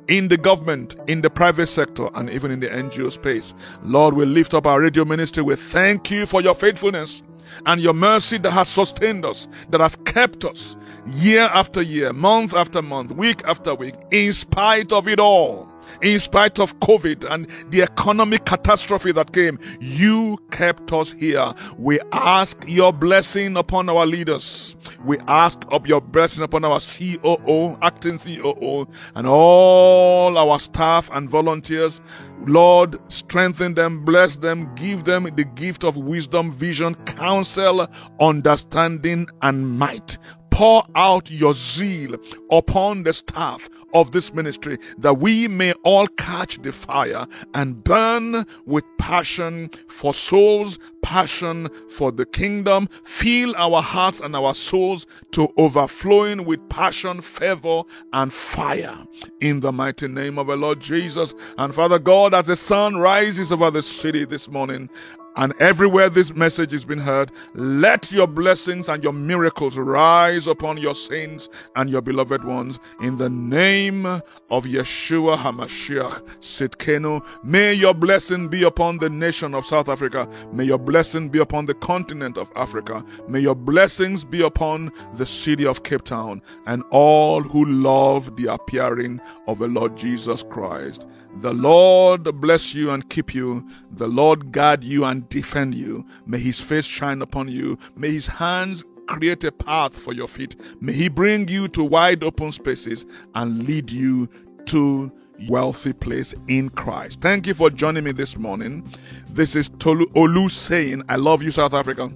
in 0.08 0.28
the 0.28 0.36
government, 0.36 0.96
in 1.08 1.22
the 1.22 1.30
private 1.30 1.66
sector, 1.66 2.08
and 2.14 2.30
even 2.30 2.50
in 2.50 2.60
the 2.60 2.68
NGO 2.68 3.10
space. 3.10 3.54
Lord, 3.82 4.14
we 4.14 4.24
lift 4.24 4.54
up 4.54 4.66
our 4.66 4.80
radio 4.80 5.04
ministry. 5.04 5.42
We 5.42 5.56
thank 5.56 6.10
you 6.10 6.26
for 6.26 6.40
your 6.40 6.54
faithfulness 6.54 7.22
and 7.66 7.80
your 7.80 7.94
mercy 7.94 8.38
that 8.38 8.50
has 8.52 8.68
sustained 8.68 9.24
us, 9.24 9.48
that 9.70 9.80
has 9.80 9.96
kept 9.96 10.44
us 10.44 10.76
year 11.06 11.48
after 11.52 11.82
year, 11.82 12.12
month 12.12 12.54
after 12.54 12.82
month, 12.82 13.12
week 13.12 13.42
after 13.46 13.74
week, 13.74 13.94
in 14.10 14.32
spite 14.32 14.92
of 14.92 15.08
it 15.08 15.20
all. 15.20 15.71
In 16.02 16.18
spite 16.20 16.58
of 16.58 16.78
COVID 16.80 17.30
and 17.30 17.46
the 17.70 17.82
economic 17.82 18.44
catastrophe 18.44 19.12
that 19.12 19.32
came, 19.32 19.58
you 19.80 20.38
kept 20.50 20.92
us 20.92 21.12
here. 21.12 21.52
We 21.78 21.98
ask 22.12 22.64
your 22.66 22.92
blessing 22.92 23.56
upon 23.56 23.88
our 23.88 24.06
leaders. 24.06 24.76
We 25.04 25.18
ask 25.28 25.60
of 25.70 25.86
your 25.86 26.00
blessing 26.00 26.44
upon 26.44 26.64
our 26.64 26.80
COO, 26.80 27.76
acting 27.82 28.18
COO, 28.18 28.86
and 29.14 29.26
all 29.26 30.38
our 30.38 30.58
staff 30.60 31.10
and 31.12 31.28
volunteers. 31.28 32.00
Lord, 32.46 32.98
strengthen 33.10 33.74
them, 33.74 34.04
bless 34.04 34.36
them, 34.36 34.72
give 34.74 35.04
them 35.04 35.24
the 35.24 35.44
gift 35.44 35.84
of 35.84 35.96
wisdom, 35.96 36.52
vision, 36.52 36.94
counsel, 37.06 37.86
understanding, 38.20 39.26
and 39.42 39.78
might 39.78 40.18
pour 40.62 40.84
out 40.94 41.28
your 41.28 41.54
zeal 41.54 42.14
upon 42.52 43.02
the 43.02 43.12
staff 43.12 43.68
of 43.94 44.12
this 44.12 44.32
ministry 44.32 44.78
that 44.96 45.14
we 45.14 45.48
may 45.48 45.72
all 45.82 46.06
catch 46.06 46.62
the 46.62 46.70
fire 46.70 47.26
and 47.54 47.82
burn 47.82 48.44
with 48.64 48.84
passion 48.96 49.68
for 49.88 50.14
souls, 50.14 50.78
passion 51.02 51.68
for 51.90 52.12
the 52.12 52.24
kingdom, 52.24 52.86
fill 53.02 53.52
our 53.56 53.82
hearts 53.82 54.20
and 54.20 54.36
our 54.36 54.54
souls 54.54 55.04
to 55.32 55.48
overflowing 55.56 56.44
with 56.44 56.60
passion, 56.68 57.20
fervor, 57.20 57.82
and 58.12 58.32
fire 58.32 58.96
in 59.40 59.58
the 59.58 59.72
mighty 59.72 60.06
name 60.06 60.38
of 60.38 60.46
the 60.46 60.54
Lord 60.54 60.78
Jesus. 60.78 61.34
And 61.58 61.74
Father 61.74 61.98
God, 61.98 62.34
as 62.34 62.46
the 62.46 62.54
sun 62.54 62.98
rises 62.98 63.50
over 63.50 63.72
the 63.72 63.82
city 63.82 64.24
this 64.24 64.48
morning, 64.48 64.88
and 65.36 65.54
everywhere 65.60 66.08
this 66.08 66.34
message 66.34 66.72
has 66.72 66.84
been 66.84 66.98
heard, 66.98 67.32
let 67.54 68.12
your 68.12 68.26
blessings 68.26 68.88
and 68.88 69.02
your 69.02 69.12
miracles 69.12 69.78
rise 69.78 70.46
upon 70.46 70.76
your 70.76 70.94
saints 70.94 71.48
and 71.76 71.88
your 71.88 72.02
beloved 72.02 72.44
ones. 72.44 72.78
In 73.00 73.16
the 73.16 73.30
name 73.30 74.04
of 74.04 74.64
Yeshua 74.64 75.36
HaMashiach 75.36 76.22
Tsidkenu, 76.40 77.24
may 77.42 77.72
your 77.72 77.94
blessing 77.94 78.48
be 78.48 78.62
upon 78.62 78.98
the 78.98 79.10
nation 79.10 79.54
of 79.54 79.64
South 79.64 79.88
Africa. 79.88 80.28
May 80.52 80.64
your 80.64 80.78
blessing 80.78 81.28
be 81.28 81.38
upon 81.38 81.66
the 81.66 81.74
continent 81.74 82.36
of 82.36 82.50
Africa. 82.56 83.04
May 83.28 83.40
your 83.40 83.54
blessings 83.54 84.24
be 84.24 84.42
upon 84.42 84.92
the 85.16 85.26
city 85.26 85.66
of 85.66 85.82
Cape 85.82 86.04
Town 86.04 86.42
and 86.66 86.82
all 86.90 87.42
who 87.42 87.64
love 87.64 88.36
the 88.36 88.52
appearing 88.52 89.20
of 89.46 89.58
the 89.58 89.68
Lord 89.68 89.96
Jesus 89.96 90.42
Christ. 90.42 91.06
The 91.40 91.52
Lord 91.54 92.24
bless 92.40 92.74
you 92.74 92.90
and 92.90 93.08
keep 93.08 93.34
you. 93.34 93.66
The 93.90 94.06
Lord 94.06 94.52
guard 94.52 94.84
you 94.84 95.04
and 95.04 95.28
defend 95.28 95.74
you. 95.74 96.06
May 96.26 96.38
his 96.38 96.60
face 96.60 96.84
shine 96.84 97.22
upon 97.22 97.48
you. 97.48 97.78
May 97.96 98.10
his 98.12 98.26
hands 98.26 98.84
create 99.08 99.42
a 99.44 99.52
path 99.52 99.96
for 99.96 100.12
your 100.12 100.28
feet. 100.28 100.56
May 100.80 100.92
he 100.92 101.08
bring 101.08 101.48
you 101.48 101.68
to 101.68 101.84
wide 101.84 102.22
open 102.22 102.52
spaces 102.52 103.06
and 103.34 103.66
lead 103.66 103.90
you 103.90 104.28
to 104.66 105.10
wealthy 105.48 105.92
place 105.92 106.34
in 106.48 106.68
Christ. 106.70 107.20
Thank 107.20 107.46
you 107.46 107.54
for 107.54 107.70
joining 107.70 108.04
me 108.04 108.12
this 108.12 108.36
morning. 108.36 108.86
This 109.28 109.56
is 109.56 109.68
Tolu 109.78 110.06
Olu 110.14 110.50
saying, 110.50 111.02
I 111.08 111.16
love 111.16 111.42
you, 111.42 111.50
South 111.50 111.74
Africa. 111.74 112.10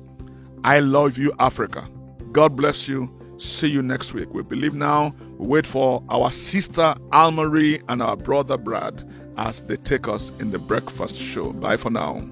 I 0.62 0.80
love 0.80 1.18
you, 1.18 1.32
Africa. 1.40 1.88
God 2.32 2.54
bless 2.54 2.86
you. 2.86 3.12
See 3.38 3.68
you 3.68 3.82
next 3.82 4.14
week. 4.14 4.32
We 4.32 4.42
believe 4.42 4.74
now. 4.74 5.14
Wait 5.38 5.66
for 5.66 6.02
our 6.08 6.30
sister 6.30 6.94
Almarie 7.10 7.82
and 7.88 8.02
our 8.02 8.16
brother 8.16 8.56
Brad 8.56 9.08
as 9.36 9.62
they 9.62 9.76
take 9.76 10.08
us 10.08 10.32
in 10.38 10.50
the 10.50 10.58
breakfast 10.58 11.16
show. 11.16 11.52
Bye 11.52 11.76
for 11.76 11.90
now. 11.90 12.22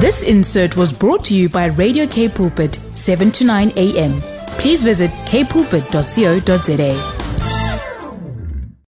This 0.00 0.22
insert 0.22 0.76
was 0.76 0.92
brought 0.92 1.24
to 1.26 1.34
you 1.34 1.48
by 1.48 1.66
Radio 1.66 2.06
K 2.06 2.28
Pulpit, 2.28 2.74
7 2.74 3.30
to 3.32 3.44
9 3.44 3.72
a.m. 3.76 4.20
Please 4.58 4.82
visit 4.82 5.10
kpulpit.co.za. 5.26 7.15